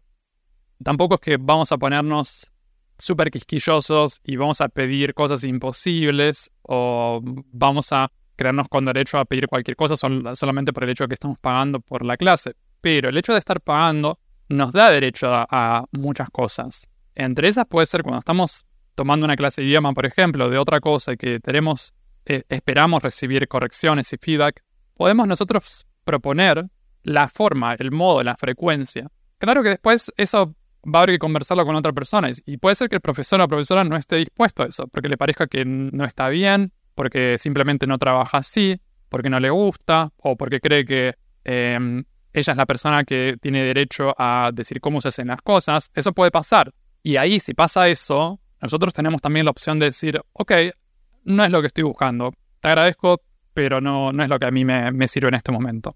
tampoco 0.84 1.16
es 1.16 1.22
que 1.22 1.38
vamos 1.38 1.72
a 1.72 1.78
ponernos 1.78 2.52
súper 2.98 3.30
quisquillosos 3.32 4.22
y 4.24 4.36
vamos 4.38 4.62
a 4.62 4.70
pedir 4.70 5.14
cosas 5.14 5.44
imposibles 5.44 6.52
o 6.62 7.22
vamos 7.24 7.92
a 7.92 8.10
creernos 8.36 8.68
con 8.68 8.86
derecho 8.86 9.18
a 9.18 9.26
pedir 9.26 9.48
cualquier 9.48 9.76
cosa 9.76 9.96
solamente 9.96 10.74
por 10.74 10.84
el 10.84 10.90
hecho 10.90 11.06
de 11.06 11.10
que 11.10 11.14
estamos 11.16 11.38
pagando 11.40 11.80
por 11.80 12.06
la 12.06 12.18
clase. 12.18 12.54
Pero 12.82 13.10
el 13.10 13.18
hecho 13.18 13.34
de 13.34 13.40
estar 13.40 13.62
pagando 13.62 14.20
nos 14.50 14.72
da 14.72 14.92
derecho 14.92 15.28
a, 15.32 15.86
muchas 15.92 16.30
cosas. 16.30 16.88
Entre 17.16 17.48
esas 17.48 17.66
puede 17.66 17.86
ser 17.86 18.04
cuando 18.04 18.20
estamos 18.20 18.66
tomando 18.94 19.26
una 19.26 19.36
clase 19.36 19.62
de 19.62 19.68
idioma, 19.68 19.94
por 19.94 20.06
ejemplo, 20.06 20.50
de 20.50 20.58
otra 20.58 20.80
cosa 20.80 21.16
que 21.16 21.40
tenemos, 21.40 21.94
eh, 22.26 22.44
esperamos 22.50 23.02
recibir 23.02 23.48
correcciones 23.48 24.12
y 24.14 24.18
feedback, 24.18 24.64
podemos 24.94 25.28
nosotros 25.28 25.86
proponer 26.04 26.66
la 27.04 27.28
forma, 27.28 27.74
el 27.74 27.92
modo, 27.92 28.24
la 28.24 28.36
frecuencia. 28.36 29.08
Claro 29.38 29.64
que 29.64 29.70
después 29.70 30.12
eso 30.18 30.56
va 30.86 31.00
a 31.00 31.04
haber 31.04 31.16
que 31.16 31.20
conversarlo 31.20 31.66
con 31.66 31.76
otra 31.76 31.94
persona 31.94 32.30
y 32.46 32.58
puede 32.58 32.76
ser 32.76 32.90
que 32.90 32.96
el 32.96 33.02
profesor 33.02 33.42
o 33.42 33.48
profesora 33.48 33.84
no 33.84 33.96
esté 33.96 34.18
dispuesto 34.18 34.64
a 34.64 34.68
eso, 34.68 34.88
porque 34.88 35.10
le 35.10 35.18
parezca 35.18 35.48
que 35.48 35.66
no 35.66 36.06
está 36.06 36.30
bien 36.30 36.72
porque 36.96 37.38
simplemente 37.38 37.86
no 37.86 37.98
trabaja 38.00 38.40
así, 38.40 38.82
porque 39.10 39.30
no 39.30 39.40
le 39.40 39.50
gusta 39.50 40.12
o 40.18 40.36
porque 40.36 40.60
cree 40.60 40.86
que 40.86 41.16
em, 41.44 42.04
ella 42.34 42.52
es 42.52 42.58
la 42.58 42.66
persona 42.66 43.04
que 43.04 43.38
tiene 43.40 43.64
derecho 43.64 44.16
a 44.18 44.52
decir 44.54 44.82
cómo 44.82 45.02
se 45.02 45.10
hacen 45.10 45.28
las 45.28 45.42
cosas. 45.42 45.92
Eso 45.94 46.14
puede 46.14 46.32
pasar. 46.32 46.74
Y 47.06 47.18
ahí, 47.18 47.40
si 47.40 47.54
pasa 47.54 47.88
eso, 47.88 48.40
nosotros 48.60 48.92
tenemos 48.92 49.22
también 49.22 49.46
la 49.46 49.52
opción 49.52 49.78
de 49.78 49.86
decir, 49.86 50.20
ok, 50.34 50.52
no 51.26 51.46
es 51.46 51.52
lo 51.52 51.62
que 51.62 51.68
estoy 51.68 51.84
buscando. 51.84 52.34
Te 52.60 52.70
agradezco, 52.70 53.22
pero 53.54 53.80
no, 53.80 54.12
no 54.12 54.24
es 54.24 54.28
lo 54.28 54.40
que 54.40 54.48
a 54.48 54.50
mí 54.50 54.66
me, 54.66 55.08
sirve 55.08 55.28
en 55.28 55.36
este 55.36 55.52
momento. 55.52 55.96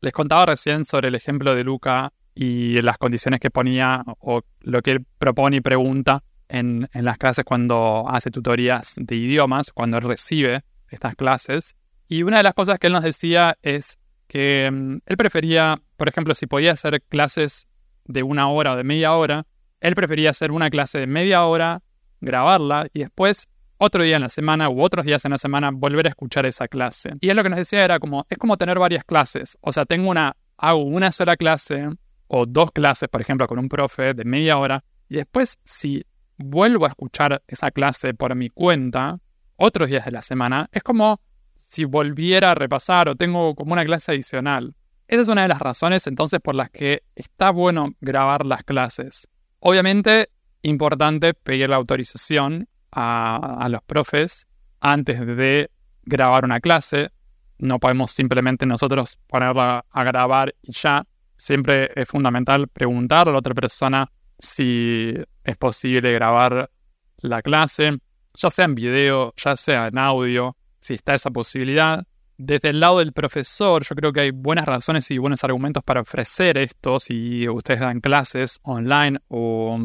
Les 0.00 0.12
contaba 0.12 0.46
recién 0.46 0.84
sobre 0.84 1.08
el 1.08 1.16
ejemplo 1.16 1.56
de 1.56 1.64
Luca 1.64 2.12
y 2.36 2.80
las 2.82 2.98
condiciones 2.98 3.40
que 3.40 3.50
ponía 3.50 4.04
o 4.20 4.42
lo 4.60 4.80
que 4.80 4.92
él 4.92 5.04
propone 5.18 5.56
y 5.56 5.60
pregunta 5.60 6.22
en, 6.48 6.88
las 6.92 7.18
clases 7.18 7.44
cuando 7.44 8.04
hace 8.08 8.30
tutorías 8.30 8.94
de 8.96 9.16
idiomas, 9.16 9.72
cuando 9.72 9.96
él 9.96 10.04
recibe 10.04 10.62
estas 10.88 11.16
clases. 11.16 11.74
Y 12.06 12.22
una 12.22 12.36
de 12.36 12.44
las 12.44 12.54
cosas 12.54 12.78
que 12.78 12.86
él 12.86 12.92
nos 12.92 13.02
decía 13.02 13.56
es 13.62 13.98
que 14.28 14.70
mm, 14.72 14.98
él 15.04 15.16
prefería, 15.16 15.82
por 15.96 16.08
ejemplo, 16.08 16.32
si 16.36 16.46
podía 16.46 16.70
hacer 16.70 17.02
clases 17.08 17.66
de 18.08 18.22
una 18.22 18.48
hora 18.48 18.72
o 18.72 18.76
de 18.76 18.84
media 18.84 19.14
hora, 19.14 19.46
él 19.80 19.94
prefería 19.94 20.30
hacer 20.30 20.50
una 20.50 20.70
clase 20.70 20.98
de 20.98 21.06
media 21.06 21.44
hora, 21.44 21.80
grabarla 22.20 22.88
y 22.92 23.00
después 23.00 23.46
otro 23.76 24.02
día 24.02 24.16
en 24.16 24.22
la 24.22 24.28
semana 24.28 24.68
u 24.68 24.82
otros 24.82 25.06
días 25.06 25.24
en 25.24 25.30
la 25.30 25.38
semana 25.38 25.70
volver 25.70 26.06
a 26.06 26.10
escuchar 26.10 26.44
esa 26.46 26.66
clase. 26.66 27.12
Y 27.20 27.28
él 27.28 27.36
lo 27.36 27.44
que 27.44 27.48
nos 27.48 27.58
decía 27.58 27.84
era 27.84 28.00
como, 28.00 28.26
es 28.28 28.36
como 28.36 28.56
tener 28.56 28.78
varias 28.78 29.04
clases. 29.04 29.56
O 29.60 29.72
sea, 29.72 29.84
tengo 29.86 30.10
una, 30.10 30.36
hago 30.56 30.82
una 30.82 31.12
sola 31.12 31.36
clase 31.36 31.88
o 32.26 32.44
dos 32.44 32.72
clases, 32.72 33.08
por 33.08 33.20
ejemplo, 33.20 33.46
con 33.46 33.58
un 33.58 33.68
profe 33.68 34.14
de 34.14 34.24
media 34.24 34.58
hora. 34.58 34.82
Y 35.08 35.16
después, 35.16 35.58
si 35.64 36.04
vuelvo 36.36 36.86
a 36.86 36.88
escuchar 36.88 37.42
esa 37.46 37.70
clase 37.70 38.14
por 38.14 38.34
mi 38.34 38.48
cuenta 38.48 39.18
otros 39.56 39.88
días 39.88 40.04
de 40.04 40.10
la 40.10 40.22
semana, 40.22 40.68
es 40.72 40.82
como 40.82 41.20
si 41.54 41.84
volviera 41.84 42.52
a 42.52 42.54
repasar 42.54 43.08
o 43.08 43.16
tengo 43.16 43.54
como 43.54 43.72
una 43.72 43.84
clase 43.84 44.12
adicional. 44.12 44.74
Esa 45.08 45.22
es 45.22 45.28
una 45.28 45.42
de 45.42 45.48
las 45.48 45.58
razones 45.58 46.06
entonces 46.06 46.38
por 46.40 46.54
las 46.54 46.70
que 46.70 47.02
está 47.16 47.50
bueno 47.50 47.94
grabar 48.00 48.44
las 48.44 48.62
clases. 48.62 49.26
Obviamente, 49.58 50.28
importante 50.62 51.34
pedir 51.34 51.70
la 51.70 51.76
autorización 51.76 52.68
a, 52.92 53.56
a 53.58 53.68
los 53.70 53.82
profes 53.82 54.46
antes 54.80 55.26
de 55.26 55.70
grabar 56.02 56.44
una 56.44 56.60
clase. 56.60 57.10
No 57.58 57.78
podemos 57.78 58.12
simplemente 58.12 58.66
nosotros 58.66 59.18
ponerla 59.26 59.84
a 59.90 60.04
grabar 60.04 60.54
y 60.62 60.72
ya. 60.72 61.04
Siempre 61.36 61.90
es 61.94 62.06
fundamental 62.06 62.68
preguntar 62.68 63.28
a 63.28 63.32
la 63.32 63.38
otra 63.38 63.54
persona 63.54 64.10
si 64.38 65.14
es 65.44 65.56
posible 65.56 66.12
grabar 66.12 66.70
la 67.18 67.42
clase, 67.42 67.98
ya 68.34 68.50
sea 68.50 68.64
en 68.66 68.74
video, 68.74 69.32
ya 69.36 69.56
sea 69.56 69.88
en 69.88 69.98
audio, 69.98 70.56
si 70.80 70.94
está 70.94 71.14
esa 71.14 71.30
posibilidad. 71.30 72.04
Desde 72.38 72.68
el 72.70 72.78
lado 72.78 73.00
del 73.00 73.12
profesor, 73.12 73.84
yo 73.84 73.96
creo 73.96 74.12
que 74.12 74.20
hay 74.20 74.30
buenas 74.30 74.64
razones 74.64 75.10
y 75.10 75.18
buenos 75.18 75.42
argumentos 75.42 75.82
para 75.82 76.00
ofrecer 76.00 76.56
esto 76.56 77.00
si 77.00 77.48
ustedes 77.48 77.80
dan 77.80 78.00
clases 78.00 78.60
online 78.62 79.18
o 79.26 79.76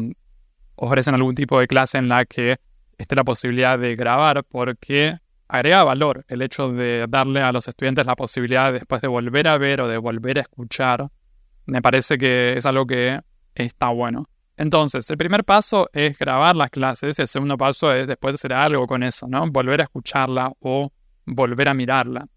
ofrecen 0.76 1.14
algún 1.14 1.34
tipo 1.34 1.58
de 1.58 1.66
clase 1.66 1.98
en 1.98 2.08
la 2.08 2.24
que 2.24 2.56
esté 2.96 3.16
la 3.16 3.24
posibilidad 3.24 3.76
de 3.76 3.96
grabar, 3.96 4.44
porque 4.44 5.18
agrega 5.48 5.82
valor 5.82 6.24
el 6.28 6.42
hecho 6.42 6.72
de 6.72 7.06
darle 7.08 7.42
a 7.42 7.50
los 7.50 7.66
estudiantes 7.66 8.06
la 8.06 8.14
posibilidad 8.14 8.72
después 8.72 9.02
de 9.02 9.08
volver 9.08 9.48
a 9.48 9.58
ver 9.58 9.80
o 9.80 9.88
de 9.88 9.98
volver 9.98 10.38
a 10.38 10.42
escuchar. 10.42 11.08
Me 11.66 11.82
parece 11.82 12.18
que 12.18 12.54
es 12.56 12.64
algo 12.66 12.86
que 12.86 13.20
está 13.56 13.88
bueno. 13.88 14.26
Entonces, 14.56 15.10
el 15.10 15.16
primer 15.16 15.44
paso 15.44 15.88
es 15.92 16.16
grabar 16.16 16.54
las 16.54 16.70
clases 16.70 17.18
el 17.18 17.26
segundo 17.26 17.58
paso 17.58 17.92
es 17.92 18.06
después 18.06 18.34
hacer 18.34 18.52
algo 18.52 18.86
con 18.86 19.02
eso, 19.02 19.26
¿no? 19.26 19.44
Volver 19.50 19.80
a 19.80 19.84
escucharla 19.84 20.52
o 20.60 20.92
volver 21.26 21.68
a 21.68 21.74
mirarla. 21.74 22.28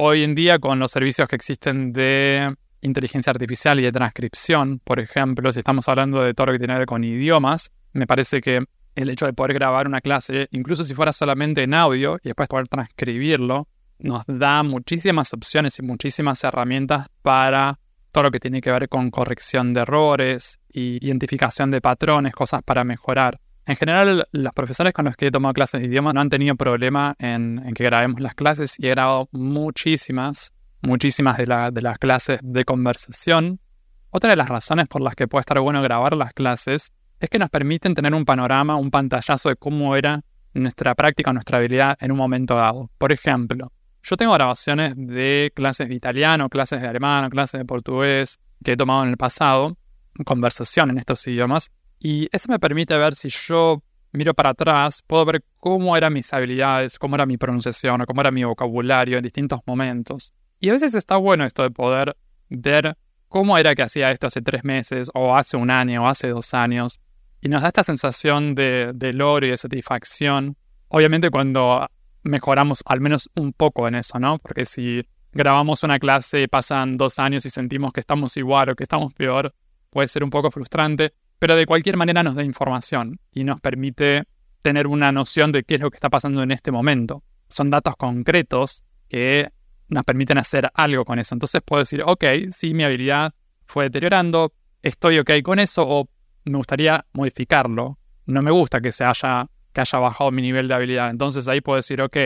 Hoy 0.00 0.22
en 0.22 0.36
día, 0.36 0.60
con 0.60 0.78
los 0.78 0.92
servicios 0.92 1.26
que 1.26 1.34
existen 1.34 1.92
de 1.92 2.54
inteligencia 2.82 3.30
artificial 3.30 3.80
y 3.80 3.82
de 3.82 3.90
transcripción, 3.90 4.78
por 4.84 5.00
ejemplo, 5.00 5.52
si 5.52 5.58
estamos 5.58 5.88
hablando 5.88 6.22
de 6.22 6.34
todo 6.34 6.46
lo 6.46 6.52
que 6.52 6.58
tiene 6.58 6.74
que 6.74 6.78
ver 6.78 6.86
con 6.86 7.02
idiomas, 7.02 7.72
me 7.94 8.06
parece 8.06 8.40
que 8.40 8.62
el 8.94 9.10
hecho 9.10 9.26
de 9.26 9.32
poder 9.32 9.54
grabar 9.54 9.88
una 9.88 10.00
clase, 10.00 10.46
incluso 10.52 10.84
si 10.84 10.94
fuera 10.94 11.12
solamente 11.12 11.64
en 11.64 11.74
audio 11.74 12.16
y 12.22 12.28
después 12.28 12.48
poder 12.48 12.68
transcribirlo, 12.68 13.66
nos 13.98 14.22
da 14.28 14.62
muchísimas 14.62 15.34
opciones 15.34 15.76
y 15.80 15.82
muchísimas 15.82 16.44
herramientas 16.44 17.08
para 17.22 17.80
todo 18.12 18.22
lo 18.22 18.30
que 18.30 18.38
tiene 18.38 18.60
que 18.60 18.70
ver 18.70 18.88
con 18.88 19.10
corrección 19.10 19.74
de 19.74 19.80
errores, 19.80 20.60
y 20.72 21.04
identificación 21.04 21.72
de 21.72 21.80
patrones, 21.80 22.32
cosas 22.34 22.62
para 22.62 22.84
mejorar. 22.84 23.40
En 23.68 23.76
general, 23.76 24.26
los 24.32 24.52
profesores 24.54 24.94
con 24.94 25.04
los 25.04 25.14
que 25.14 25.26
he 25.26 25.30
tomado 25.30 25.52
clases 25.52 25.82
de 25.82 25.88
idioma 25.88 26.14
no 26.14 26.22
han 26.22 26.30
tenido 26.30 26.56
problema 26.56 27.14
en, 27.18 27.62
que 27.74 27.84
grabemos 27.84 28.18
las 28.18 28.34
clases 28.34 28.76
y 28.78 28.86
he 28.86 28.90
grabado 28.90 29.28
muchísimas, 29.30 30.52
muchísimas 30.80 31.36
de, 31.36 31.44
de 31.70 31.82
las 31.82 31.98
clases 31.98 32.40
de 32.42 32.64
conversación. 32.64 33.60
Otra 34.08 34.30
de 34.30 34.36
las 34.36 34.48
razones 34.48 34.88
por 34.88 35.02
las 35.02 35.14
que 35.14 35.28
puede 35.28 35.42
estar 35.42 35.60
bueno 35.60 35.82
grabar 35.82 36.16
las 36.16 36.32
clases 36.32 36.92
es 37.20 37.28
que 37.28 37.38
nos 37.38 37.50
permiten 37.50 37.94
tener 37.94 38.14
un 38.14 38.24
panorama, 38.24 38.76
un 38.76 38.90
pantallazo 38.90 39.50
de 39.50 39.56
cómo 39.56 39.94
era 39.96 40.24
nuestra 40.54 40.94
práctica, 40.94 41.34
nuestra 41.34 41.58
habilidad 41.58 41.98
en 42.00 42.10
un 42.10 42.16
momento 42.16 42.56
dado. 42.56 42.90
Por 42.96 43.12
ejemplo, 43.12 43.70
yo 44.02 44.16
tengo 44.16 44.32
grabaciones 44.32 44.94
de 44.96 45.52
clases 45.54 45.90
de 45.90 45.94
italiano, 45.94 46.48
clases 46.48 46.80
de 46.80 46.88
alemán, 46.88 47.28
clases 47.28 47.58
de 47.60 47.66
portugués 47.66 48.38
que 48.64 48.72
he 48.72 48.76
tomado 48.78 49.02
en 49.02 49.10
el 49.10 49.18
pasado, 49.18 49.76
conversación 50.24 50.88
en 50.88 50.96
estos 50.96 51.26
idiomas, 51.26 51.70
y 51.98 52.28
eso 52.32 52.46
me 52.48 52.58
permite 52.58 52.96
ver 52.96 53.14
si 53.14 53.28
yo 53.28 53.82
miro 54.12 54.34
para 54.34 54.50
atrás, 54.50 55.02
puedo 55.06 55.24
ver 55.24 55.44
cómo 55.58 55.96
eran 55.96 56.12
mis 56.12 56.32
habilidades, 56.32 56.98
cómo 56.98 57.16
era 57.16 57.26
mi 57.26 57.36
pronunciación, 57.36 58.04
cómo 58.06 58.20
era 58.20 58.30
mi 58.30 58.44
vocabulario 58.44 59.18
en 59.18 59.22
distintos 59.22 59.60
momentos. 59.66 60.32
Y 60.60 60.68
a 60.68 60.72
veces 60.72 60.94
está 60.94 61.16
bueno 61.16 61.44
esto 61.44 61.62
de 61.62 61.70
poder 61.70 62.16
ver 62.48 62.96
cómo 63.28 63.58
era 63.58 63.74
que 63.74 63.82
hacía 63.82 64.10
esto 64.10 64.26
hace 64.26 64.40
tres 64.40 64.64
meses, 64.64 65.10
o 65.14 65.36
hace 65.36 65.56
un 65.56 65.70
año, 65.70 66.04
o 66.04 66.06
hace 66.06 66.28
dos 66.28 66.54
años. 66.54 67.00
Y 67.40 67.48
nos 67.48 67.62
da 67.62 67.68
esta 67.68 67.84
sensación 67.84 68.54
de, 68.54 68.92
de 68.94 69.12
logro 69.12 69.46
y 69.46 69.50
de 69.50 69.56
satisfacción. 69.56 70.56
Obviamente 70.88 71.30
cuando 71.30 71.86
mejoramos 72.22 72.82
al 72.86 73.00
menos 73.00 73.28
un 73.36 73.52
poco 73.52 73.86
en 73.86 73.96
eso, 73.96 74.18
¿no? 74.18 74.38
Porque 74.38 74.64
si 74.64 75.04
grabamos 75.32 75.82
una 75.82 75.98
clase 75.98 76.48
pasan 76.48 76.96
dos 76.96 77.18
años 77.18 77.44
y 77.46 77.50
sentimos 77.50 77.92
que 77.92 78.00
estamos 78.00 78.36
igual 78.36 78.70
o 78.70 78.74
que 78.74 78.82
estamos 78.82 79.12
peor, 79.12 79.54
puede 79.90 80.08
ser 80.08 80.24
un 80.24 80.30
poco 80.30 80.50
frustrante 80.50 81.12
pero 81.38 81.56
de 81.56 81.66
cualquier 81.66 81.96
manera 81.96 82.22
nos 82.22 82.34
da 82.34 82.44
información 82.44 83.18
y 83.32 83.44
nos 83.44 83.60
permite 83.60 84.24
tener 84.62 84.86
una 84.86 85.12
noción 85.12 85.52
de 85.52 85.62
qué 85.62 85.76
es 85.76 85.80
lo 85.80 85.90
que 85.90 85.96
está 85.96 86.10
pasando 86.10 86.42
en 86.42 86.50
este 86.50 86.72
momento. 86.72 87.22
Son 87.48 87.70
datos 87.70 87.96
concretos 87.96 88.82
que 89.08 89.50
nos 89.88 90.04
permiten 90.04 90.38
hacer 90.38 90.70
algo 90.74 91.04
con 91.04 91.18
eso. 91.18 91.34
Entonces 91.34 91.62
puedo 91.64 91.80
decir, 91.80 92.02
ok, 92.04 92.24
sí, 92.50 92.74
mi 92.74 92.84
habilidad 92.84 93.32
fue 93.64 93.84
deteriorando, 93.84 94.52
estoy 94.82 95.18
ok 95.18 95.30
con 95.42 95.58
eso 95.58 95.84
o 95.86 96.08
me 96.44 96.56
gustaría 96.56 97.04
modificarlo. 97.12 97.98
No 98.26 98.42
me 98.42 98.50
gusta 98.50 98.80
que 98.80 98.92
se 98.92 99.04
haya, 99.04 99.46
que 99.72 99.80
haya 99.80 99.98
bajado 99.98 100.30
mi 100.30 100.42
nivel 100.42 100.68
de 100.68 100.74
habilidad. 100.74 101.10
Entonces 101.10 101.48
ahí 101.48 101.60
puedo 101.60 101.76
decir, 101.76 102.02
ok, 102.02 102.16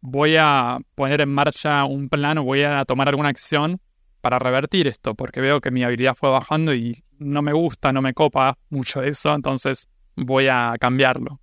voy 0.00 0.36
a 0.36 0.78
poner 0.94 1.20
en 1.20 1.28
marcha 1.28 1.84
un 1.84 2.08
plan 2.08 2.38
o 2.38 2.44
voy 2.44 2.62
a 2.62 2.84
tomar 2.84 3.08
alguna 3.08 3.28
acción 3.28 3.80
para 4.20 4.38
revertir 4.38 4.86
esto, 4.86 5.14
porque 5.14 5.40
veo 5.40 5.60
que 5.60 5.70
mi 5.70 5.82
habilidad 5.82 6.14
fue 6.14 6.30
bajando 6.30 6.74
y 6.74 7.04
no 7.22 7.42
me 7.42 7.52
gusta, 7.52 7.92
no 7.92 8.02
me 8.02 8.14
copa 8.14 8.58
mucho 8.70 9.02
eso, 9.02 9.34
entonces 9.34 9.88
voy 10.16 10.48
a 10.48 10.74
cambiarlo. 10.80 11.40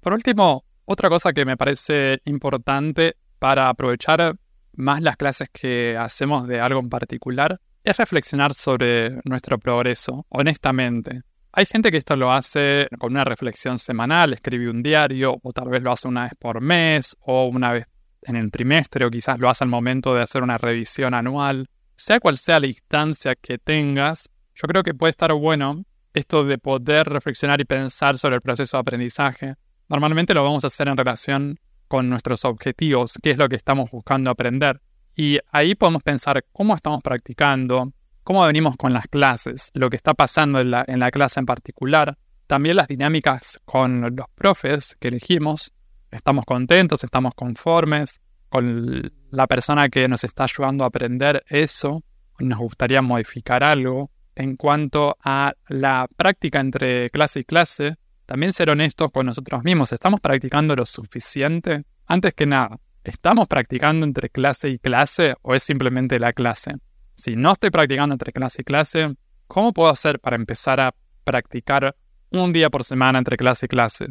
Por 0.00 0.14
último, 0.14 0.64
otra 0.84 1.08
cosa 1.08 1.32
que 1.32 1.44
me 1.44 1.56
parece 1.56 2.20
importante 2.24 3.16
para 3.38 3.68
aprovechar 3.68 4.34
más 4.72 5.00
las 5.00 5.16
clases 5.16 5.48
que 5.50 5.96
hacemos 5.98 6.48
de 6.48 6.60
algo 6.60 6.80
en 6.80 6.88
particular 6.88 7.60
es 7.84 7.96
reflexionar 7.96 8.54
sobre 8.54 9.18
nuestro 9.24 9.58
progreso, 9.58 10.26
honestamente. 10.28 11.22
Hay 11.52 11.66
gente 11.66 11.90
que 11.90 11.98
esto 11.98 12.16
lo 12.16 12.32
hace 12.32 12.88
con 12.98 13.12
una 13.12 13.24
reflexión 13.24 13.78
semanal, 13.78 14.32
escribe 14.32 14.70
un 14.70 14.82
diario, 14.82 15.38
o 15.42 15.52
tal 15.52 15.68
vez 15.68 15.82
lo 15.82 15.92
hace 15.92 16.08
una 16.08 16.24
vez 16.24 16.32
por 16.38 16.60
mes, 16.60 17.16
o 17.20 17.46
una 17.46 17.72
vez 17.72 17.86
en 18.22 18.36
el 18.36 18.50
trimestre, 18.50 19.04
o 19.04 19.10
quizás 19.10 19.38
lo 19.38 19.50
hace 19.50 19.64
al 19.64 19.70
momento 19.70 20.14
de 20.14 20.22
hacer 20.22 20.42
una 20.42 20.56
revisión 20.56 21.12
anual 21.12 21.68
sea 22.02 22.20
cual 22.20 22.36
sea 22.36 22.60
la 22.60 22.66
instancia 22.66 23.34
que 23.34 23.58
tengas, 23.58 24.28
yo 24.54 24.66
creo 24.68 24.82
que 24.82 24.92
puede 24.92 25.10
estar 25.10 25.32
bueno 25.32 25.84
esto 26.12 26.44
de 26.44 26.58
poder 26.58 27.06
reflexionar 27.08 27.60
y 27.60 27.64
pensar 27.64 28.18
sobre 28.18 28.36
el 28.36 28.42
proceso 28.42 28.76
de 28.76 28.80
aprendizaje. 28.80 29.54
Normalmente 29.88 30.34
lo 30.34 30.42
vamos 30.42 30.64
a 30.64 30.66
hacer 30.66 30.88
en 30.88 30.96
relación 30.96 31.60
con 31.88 32.10
nuestros 32.10 32.44
objetivos, 32.44 33.18
qué 33.22 33.30
es 33.30 33.38
lo 33.38 33.48
que 33.48 33.56
estamos 33.56 33.90
buscando 33.90 34.30
aprender. 34.30 34.80
Y 35.14 35.38
ahí 35.50 35.74
podemos 35.74 36.02
pensar 36.02 36.44
cómo 36.52 36.74
estamos 36.74 37.02
practicando, 37.02 37.92
cómo 38.24 38.44
venimos 38.44 38.76
con 38.76 38.92
las 38.92 39.06
clases, 39.06 39.70
lo 39.74 39.88
que 39.88 39.96
está 39.96 40.12
pasando 40.12 40.60
en 40.60 40.70
la, 40.70 40.84
en 40.88 40.98
la 40.98 41.10
clase 41.10 41.40
en 41.40 41.46
particular, 41.46 42.18
también 42.46 42.76
las 42.76 42.88
dinámicas 42.88 43.60
con 43.64 44.14
los 44.16 44.26
profes 44.34 44.96
que 44.98 45.08
elegimos. 45.08 45.72
¿Estamos 46.10 46.44
contentos? 46.44 47.04
¿Estamos 47.04 47.32
conformes? 47.34 48.20
con 48.52 49.10
la 49.32 49.46
persona 49.46 49.88
que 49.88 50.06
nos 50.08 50.24
está 50.24 50.44
ayudando 50.44 50.84
a 50.84 50.88
aprender 50.88 51.42
eso, 51.48 52.04
nos 52.38 52.58
gustaría 52.58 53.00
modificar 53.00 53.64
algo. 53.64 54.10
En 54.34 54.56
cuanto 54.56 55.16
a 55.24 55.54
la 55.68 56.06
práctica 56.16 56.60
entre 56.60 57.10
clase 57.10 57.40
y 57.40 57.44
clase, 57.44 57.96
también 58.26 58.52
ser 58.52 58.70
honestos 58.70 59.10
con 59.10 59.26
nosotros 59.26 59.64
mismos. 59.64 59.92
¿Estamos 59.92 60.20
practicando 60.20 60.76
lo 60.76 60.86
suficiente? 60.86 61.84
Antes 62.06 62.34
que 62.34 62.46
nada, 62.46 62.78
¿estamos 63.04 63.48
practicando 63.48 64.04
entre 64.06 64.28
clase 64.28 64.68
y 64.68 64.78
clase 64.78 65.34
o 65.42 65.54
es 65.54 65.62
simplemente 65.62 66.20
la 66.20 66.32
clase? 66.32 66.76
Si 67.14 67.34
no 67.34 67.52
estoy 67.52 67.70
practicando 67.70 68.14
entre 68.14 68.32
clase 68.32 68.62
y 68.62 68.64
clase, 68.64 69.14
¿cómo 69.46 69.72
puedo 69.72 69.88
hacer 69.88 70.20
para 70.20 70.36
empezar 70.36 70.78
a 70.80 70.94
practicar 71.24 71.96
un 72.30 72.52
día 72.52 72.68
por 72.68 72.84
semana 72.84 73.18
entre 73.18 73.36
clase 73.38 73.66
y 73.66 73.68
clase? 73.68 74.06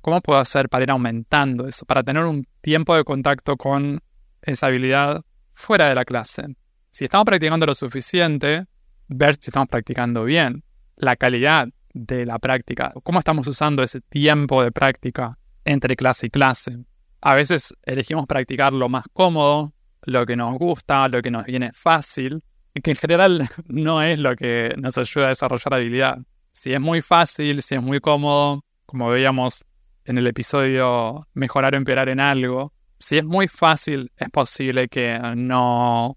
¿Cómo 0.00 0.20
puedo 0.20 0.38
hacer 0.38 0.68
para 0.68 0.84
ir 0.84 0.90
aumentando 0.90 1.66
eso? 1.66 1.84
Para 1.86 2.04
tener 2.04 2.24
un 2.24 2.46
tiempo 2.60 2.94
de 2.94 3.02
contacto 3.02 3.56
con 3.56 4.00
esa 4.42 4.68
habilidad 4.68 5.22
fuera 5.54 5.88
de 5.88 5.94
la 5.94 6.04
clase. 6.04 6.44
Si 6.90 7.04
estamos 7.04 7.24
practicando 7.24 7.66
lo 7.66 7.74
suficiente, 7.74 8.66
ver 9.08 9.34
si 9.34 9.50
estamos 9.50 9.68
practicando 9.68 10.24
bien. 10.24 10.64
La 10.96 11.16
calidad 11.16 11.68
de 11.94 12.26
la 12.26 12.38
práctica. 12.38 12.92
¿Cómo 13.02 13.18
estamos 13.18 13.46
usando 13.46 13.82
ese 13.82 14.00
tiempo 14.00 14.62
de 14.62 14.72
práctica 14.72 15.38
entre 15.64 15.96
clase 15.96 16.26
y 16.26 16.30
clase? 16.30 16.78
A 17.20 17.34
veces 17.34 17.74
elegimos 17.82 18.26
practicar 18.26 18.72
lo 18.72 18.88
más 18.88 19.04
cómodo, 19.12 19.72
lo 20.02 20.26
que 20.26 20.36
nos 20.36 20.56
gusta, 20.56 21.08
lo 21.08 21.20
que 21.22 21.30
nos 21.30 21.44
viene 21.44 21.72
fácil, 21.72 22.42
que 22.82 22.90
en 22.90 22.96
general 22.96 23.48
no 23.66 24.02
es 24.02 24.18
lo 24.18 24.36
que 24.36 24.74
nos 24.78 24.96
ayuda 24.98 25.26
a 25.26 25.28
desarrollar 25.30 25.74
habilidad. 25.74 26.18
Si 26.52 26.72
es 26.72 26.80
muy 26.80 27.02
fácil, 27.02 27.62
si 27.62 27.74
es 27.74 27.82
muy 27.82 28.00
cómodo, 28.00 28.64
como 28.86 29.08
veíamos 29.08 29.64
en 30.04 30.18
el 30.18 30.26
episodio 30.26 31.28
mejorar 31.34 31.74
o 31.74 31.76
empeorar 31.76 32.08
en 32.08 32.20
algo, 32.20 32.72
si 32.98 33.18
es 33.18 33.24
muy 33.24 33.48
fácil, 33.48 34.10
es 34.16 34.28
posible 34.30 34.88
que 34.88 35.18
no 35.36 36.16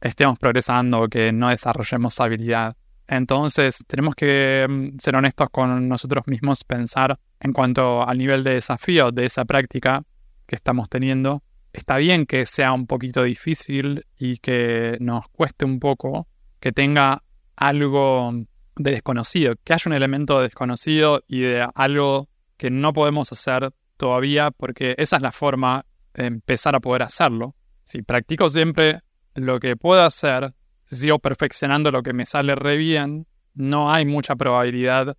estemos 0.00 0.38
progresando 0.38 1.08
que 1.08 1.32
no 1.32 1.48
desarrollemos 1.48 2.18
habilidad. 2.20 2.76
Entonces, 3.06 3.84
tenemos 3.86 4.14
que 4.14 4.66
mm, 4.68 4.98
ser 4.98 5.16
honestos 5.16 5.48
con 5.50 5.88
nosotros 5.88 6.26
mismos, 6.26 6.64
pensar 6.64 7.18
en 7.40 7.52
cuanto 7.52 8.06
al 8.06 8.18
nivel 8.18 8.44
de 8.44 8.54
desafío 8.54 9.10
de 9.10 9.26
esa 9.26 9.44
práctica 9.44 10.02
que 10.46 10.56
estamos 10.56 10.88
teniendo. 10.88 11.42
Está 11.72 11.96
bien 11.96 12.26
que 12.26 12.46
sea 12.46 12.72
un 12.72 12.86
poquito 12.86 13.22
difícil 13.22 14.06
y 14.18 14.38
que 14.38 14.96
nos 15.00 15.28
cueste 15.28 15.64
un 15.64 15.80
poco, 15.80 16.28
que 16.60 16.72
tenga 16.72 17.22
algo 17.56 18.32
de 18.76 18.90
desconocido, 18.92 19.54
que 19.64 19.72
haya 19.72 19.84
un 19.86 19.92
elemento 19.92 20.40
desconocido 20.40 21.22
y 21.26 21.40
de 21.40 21.68
algo 21.74 22.28
que 22.56 22.70
no 22.70 22.92
podemos 22.92 23.30
hacer 23.32 23.70
todavía 23.96 24.50
porque 24.50 24.94
esa 24.98 25.16
es 25.16 25.22
la 25.22 25.32
forma 25.32 25.84
empezar 26.14 26.74
a 26.74 26.80
poder 26.80 27.02
hacerlo. 27.02 27.54
Si 27.84 28.02
practico 28.02 28.48
siempre 28.50 29.00
lo 29.34 29.60
que 29.60 29.76
puedo 29.76 30.02
hacer, 30.02 30.54
si 30.86 30.96
sigo 30.96 31.18
perfeccionando 31.18 31.90
lo 31.90 32.02
que 32.02 32.12
me 32.12 32.26
sale 32.26 32.54
re 32.54 32.76
bien, 32.76 33.26
no 33.54 33.92
hay 33.92 34.06
mucha 34.06 34.36
probabilidad 34.36 35.16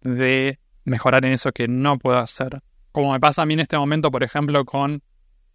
de 0.00 0.58
mejorar 0.84 1.24
en 1.24 1.32
eso 1.32 1.52
que 1.52 1.68
no 1.68 1.98
puedo 1.98 2.18
hacer. 2.18 2.60
Como 2.92 3.12
me 3.12 3.20
pasa 3.20 3.42
a 3.42 3.46
mí 3.46 3.54
en 3.54 3.60
este 3.60 3.76
momento, 3.76 4.10
por 4.10 4.22
ejemplo, 4.22 4.64
con 4.64 5.02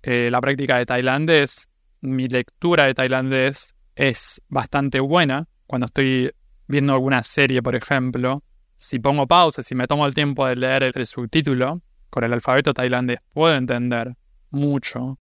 eh, 0.04 0.30
la 0.32 0.42
práctica 0.42 0.78
de 0.78 0.86
tailandés, 0.86 1.68
mi 2.02 2.28
lectura 2.28 2.86
de 2.86 2.94
tailandés 2.94 3.76
es 3.96 4.42
bastante 4.48 5.00
buena. 5.00 5.48
Cuando 5.68 5.86
estoy 5.86 6.32
viendo 6.68 6.94
alguna 6.94 7.24
serie, 7.24 7.62
por 7.62 7.76
ejemplo, 7.76 8.44
si 8.76 9.00
pongo 9.00 9.28
pausa, 9.28 9.62
si 9.62 9.76
me 9.76 9.88
tomo 9.88 10.06
el 10.06 10.14
tiempo 10.14 10.48
de 10.48 10.56
leer 10.56 10.84
el, 10.84 11.06
subtítulo, 11.06 11.82
con 12.10 12.24
el 12.24 12.34
alfabeto 12.34 12.74
tailandés 12.74 13.20
puedo 13.34 13.56
entender 13.56 14.16
mucho, 14.52 15.20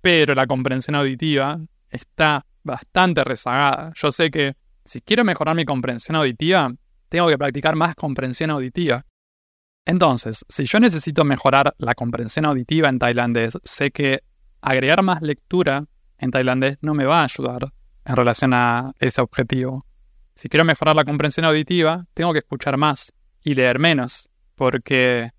pero 0.00 0.34
la 0.34 0.46
comprensión 0.46 0.96
auditiva 0.96 1.58
está 1.88 2.44
bastante 2.62 3.24
rezagada. 3.24 3.92
Yo 3.94 4.10
sé 4.12 4.30
que 4.30 4.56
si 4.84 5.00
quiero 5.00 5.24
mejorar 5.24 5.54
mi 5.54 5.64
comprensión 5.64 6.16
auditiva, 6.16 6.72
tengo 7.08 7.28
que 7.28 7.38
practicar 7.38 7.76
más 7.76 7.94
comprensión 7.94 8.50
auditiva. 8.50 9.04
Entonces, 9.86 10.44
si 10.48 10.64
yo 10.64 10.80
necesito 10.80 11.24
mejorar 11.24 11.74
la 11.78 11.94
comprensión 11.94 12.46
auditiva 12.46 12.88
en 12.88 12.98
tailandés, 12.98 13.58
sé 13.64 13.90
que 13.90 14.22
agregar 14.60 15.02
más 15.02 15.20
lectura 15.20 15.84
en 16.18 16.30
tailandés 16.30 16.78
no 16.80 16.94
me 16.94 17.04
va 17.04 17.20
a 17.20 17.24
ayudar 17.24 17.72
en 18.04 18.16
relación 18.16 18.54
a 18.54 18.92
ese 18.98 19.20
objetivo. 19.20 19.84
Si 20.34 20.48
quiero 20.48 20.64
mejorar 20.64 20.96
la 20.96 21.04
comprensión 21.04 21.46
auditiva, 21.46 22.06
tengo 22.14 22.32
que 22.32 22.40
escuchar 22.40 22.76
más 22.76 23.12
y 23.42 23.54
leer 23.54 23.78
menos, 23.78 24.28
porque 24.54 25.30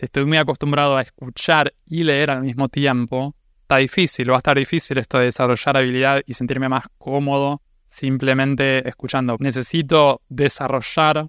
si 0.00 0.06
estoy 0.06 0.24
muy 0.24 0.38
acostumbrado 0.38 0.96
a 0.96 1.02
escuchar 1.02 1.74
y 1.84 2.04
leer 2.04 2.30
al 2.30 2.40
mismo 2.40 2.70
tiempo, 2.70 3.36
está 3.60 3.76
difícil, 3.76 4.30
va 4.30 4.36
a 4.36 4.38
estar 4.38 4.56
difícil 4.56 4.96
esto 4.96 5.18
de 5.18 5.26
desarrollar 5.26 5.76
habilidad 5.76 6.22
y 6.24 6.32
sentirme 6.32 6.70
más 6.70 6.84
cómodo 6.96 7.60
simplemente 7.86 8.88
escuchando. 8.88 9.36
Necesito 9.40 10.22
desarrollar 10.30 11.28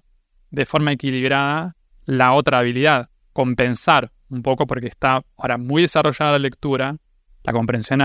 de 0.50 0.64
forma 0.64 0.90
equilibrada 0.90 1.76
la 2.06 2.32
otra 2.32 2.60
habilidad, 2.60 3.10
compensar 3.34 4.10
un 4.30 4.42
poco 4.42 4.66
porque 4.66 4.86
está 4.86 5.22
ahora 5.36 5.58
muy 5.58 5.82
desarrollada 5.82 6.32
la 6.32 6.38
lectura, 6.38 6.96
la 7.44 7.52
comprensión 7.52 8.00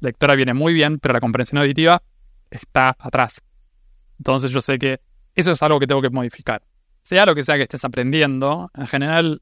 lectora 0.00 0.34
viene 0.34 0.52
muy 0.52 0.74
bien, 0.74 0.98
pero 0.98 1.14
la 1.14 1.20
comprensión 1.20 1.58
auditiva 1.62 2.02
está 2.50 2.94
atrás. 2.98 3.40
Entonces 4.18 4.50
yo 4.50 4.60
sé 4.60 4.78
que 4.78 5.00
eso 5.34 5.52
es 5.52 5.62
algo 5.62 5.80
que 5.80 5.86
tengo 5.86 6.02
que 6.02 6.10
modificar. 6.10 6.62
Sea 7.02 7.24
lo 7.24 7.34
que 7.34 7.44
sea 7.44 7.56
que 7.56 7.62
estés 7.62 7.82
aprendiendo, 7.86 8.70
en 8.74 8.86
general 8.86 9.40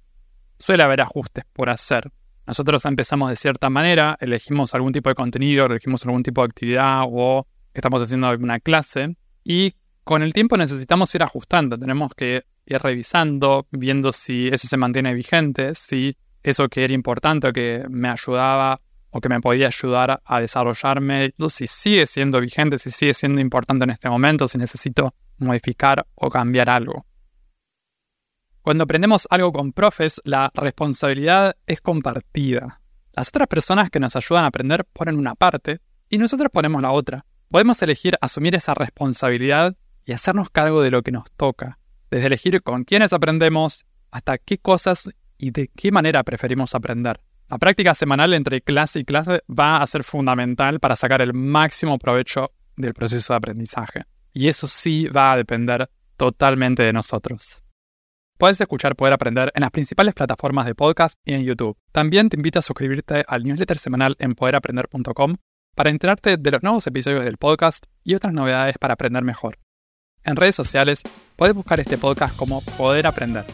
suele 0.61 0.85
haber 0.85 1.01
ajustes 1.01 1.45
por 1.53 1.71
hacer. 1.71 2.13
Nosotros 2.47 2.85
empezamos 2.85 3.31
de 3.31 3.37
cierta 3.37 3.71
manera, 3.71 4.17
elegimos 4.21 4.75
algún 4.75 4.93
tipo 4.93 5.09
de 5.09 5.15
contenido, 5.15 5.67
elegimos 5.67 6.05
algún 6.05 6.23
tipo 6.23 6.43
de 6.43 6.47
actividad 6.47 7.03
o 7.09 7.47
estamos 7.75 8.03
haciendo 8.03 8.29
alguna 8.29 8.61
clase 8.61 9.17
y 9.45 9.73
con 10.05 10.23
el 10.23 10.33
tiempo 10.33 10.57
necesitamos 10.57 11.15
ir 11.15 11.23
ajustando, 11.23 11.79
tenemos 11.79 12.13
que 12.15 12.45
ir 12.67 12.79
revisando, 12.79 13.67
viendo 13.71 14.13
si 14.13 14.49
eso 14.49 14.69
se 14.69 14.77
mantiene 14.77 15.15
vigente, 15.15 15.75
si 15.75 16.17
eso 16.43 16.69
que 16.69 16.85
era 16.85 16.93
importante 16.93 17.49
o 17.49 17.53
que 17.53 17.85
me 17.89 18.09
ayudaba 18.09 18.79
o 19.11 19.21
que 19.21 19.29
me 19.29 19.41
podía 19.41 19.67
ayudar 19.67 20.23
a 20.25 20.41
desarrollarme, 20.41 21.35
si 21.49 21.67
sigue 21.67 22.07
siendo 22.07 22.41
vigente, 22.41 22.79
si 22.79 22.91
sigue 22.91 23.15
siendo 23.15 23.41
importante 23.41 23.85
en 23.85 23.91
este 23.91 24.09
momento, 24.09 24.47
si 24.47 24.59
necesito 24.59 25.15
modificar 25.39 26.07
o 26.15 26.31
cambiar 26.31 26.71
algo. 26.71 27.07
Cuando 28.63 28.85
aprendemos 28.85 29.27
algo 29.31 29.53
con 29.53 29.73
profes, 29.73 30.21
la 30.25 30.51
responsabilidad 30.55 31.57
es 31.67 31.81
compartida. 31.81 32.83
Las 33.15 33.29
otras 33.29 33.49
personas 33.49 33.89
que 33.89 34.01
nos 34.01 34.17
ayudan 34.17 34.45
a 34.45 34.49
aprender 34.49 34.85
ponen 34.85 35.17
una 35.17 35.35
parte 35.35 35.81
y 36.11 36.19
nosotros 36.19 36.51
ponemos 36.53 36.83
la 36.83 36.91
otra. 36.93 37.25
Podemos 37.49 37.81
elegir 37.81 38.19
asumir 38.21 38.55
esa 38.55 38.75
responsabilidad 38.75 39.77
y 40.05 40.13
hacernos 40.13 40.51
cargo 40.51 40.83
de 40.83 40.91
lo 40.91 41.03
que 41.03 41.11
nos 41.11 41.31
toca, 41.39 41.79
desde 42.11 42.27
elegir 42.27 42.63
con 42.63 42.85
quiénes 42.85 43.15
aprendemos 43.15 43.87
hasta 44.11 44.37
qué 44.37 44.59
cosas 44.59 45.09
y 45.39 45.53
de 45.53 45.69
qué 45.75 45.91
manera 45.91 46.23
preferimos 46.23 46.75
aprender. 46.75 47.19
La 47.49 47.57
práctica 47.57 47.95
semanal 47.95 48.35
entre 48.35 48.61
clase 48.61 49.01
y 49.01 49.05
clase 49.05 49.41
va 49.49 49.79
a 49.79 49.87
ser 49.87 50.05
fundamental 50.05 50.81
para 50.81 50.97
sacar 50.97 51.23
el 51.23 51.33
máximo 51.33 51.99
provecho 51.99 52.51
del 52.77 52.93
proceso 52.93 53.33
de 53.33 53.39
aprendizaje. 53.39 54.05
Y 54.35 54.49
eso 54.49 54.69
sí 54.69 55.07
va 55.07 55.33
a 55.33 55.37
depender 55.37 55.89
totalmente 56.19 56.83
de 56.83 56.93
nosotros. 56.93 57.63
Puedes 58.41 58.59
escuchar 58.59 58.97
Poder 58.97 59.13
Aprender 59.13 59.53
en 59.55 59.61
las 59.61 59.71
principales 59.71 60.15
plataformas 60.15 60.65
de 60.65 60.75
podcast 60.75 61.19
y 61.27 61.35
en 61.35 61.45
YouTube. 61.45 61.77
También 61.93 62.31
te 62.31 62.39
invito 62.39 62.59
a 62.59 62.63
suscribirte 62.63 63.23
al 63.29 63.43
newsletter 63.43 63.77
semanal 63.77 64.17
en 64.19 64.35
poderaprender.com 64.35 65.37
para 65.77 65.91
enterarte 65.91 66.39
de 66.39 66.51
los 66.51 66.63
nuevos 66.63 66.87
episodios 66.87 67.23
del 67.23 67.37
podcast 67.37 67.85
y 68.03 68.15
otras 68.15 68.33
novedades 68.33 68.79
para 68.79 68.95
aprender 68.95 69.25
mejor. 69.25 69.59
En 70.25 70.37
redes 70.37 70.55
sociales 70.55 71.03
puedes 71.37 71.55
buscar 71.55 71.81
este 71.81 71.99
podcast 71.99 72.35
como 72.35 72.63
Poder 72.63 73.07
Aprender. 73.07 73.45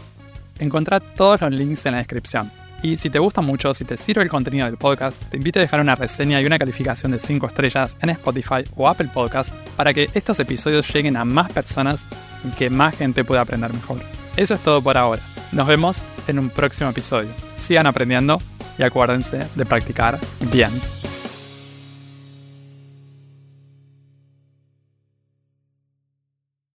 Encontrá 0.60 1.00
todos 1.00 1.40
los 1.40 1.50
links 1.50 1.84
en 1.86 1.92
la 1.92 1.98
descripción. 1.98 2.52
Y 2.80 2.96
si 2.96 3.10
te 3.10 3.18
gusta 3.18 3.40
mucho, 3.40 3.74
si 3.74 3.84
te 3.84 3.96
sirve 3.96 4.22
el 4.22 4.28
contenido 4.28 4.66
del 4.66 4.76
podcast, 4.76 5.20
te 5.30 5.36
invito 5.36 5.58
a 5.58 5.62
dejar 5.62 5.80
una 5.80 5.96
reseña 5.96 6.40
y 6.40 6.46
una 6.46 6.60
calificación 6.60 7.10
de 7.10 7.18
5 7.18 7.44
estrellas 7.48 7.96
en 8.02 8.10
Spotify 8.10 8.64
o 8.76 8.88
Apple 8.88 9.10
Podcast 9.12 9.52
para 9.76 9.92
que 9.92 10.08
estos 10.14 10.38
episodios 10.38 10.88
lleguen 10.94 11.16
a 11.16 11.24
más 11.24 11.50
personas 11.50 12.06
y 12.44 12.50
que 12.50 12.70
más 12.70 12.94
gente 12.94 13.24
pueda 13.24 13.40
aprender 13.40 13.72
mejor. 13.72 13.98
Eso 14.36 14.54
es 14.54 14.60
todo 14.60 14.82
por 14.82 14.96
ahora. 14.96 15.22
Nos 15.52 15.66
vemos 15.66 16.04
en 16.28 16.38
un 16.38 16.50
próximo 16.50 16.90
episodio. 16.90 17.30
Sigan 17.56 17.86
aprendiendo 17.86 18.40
y 18.78 18.82
acuérdense 18.82 19.46
de 19.54 19.66
practicar 19.66 20.18
bien. 20.52 20.70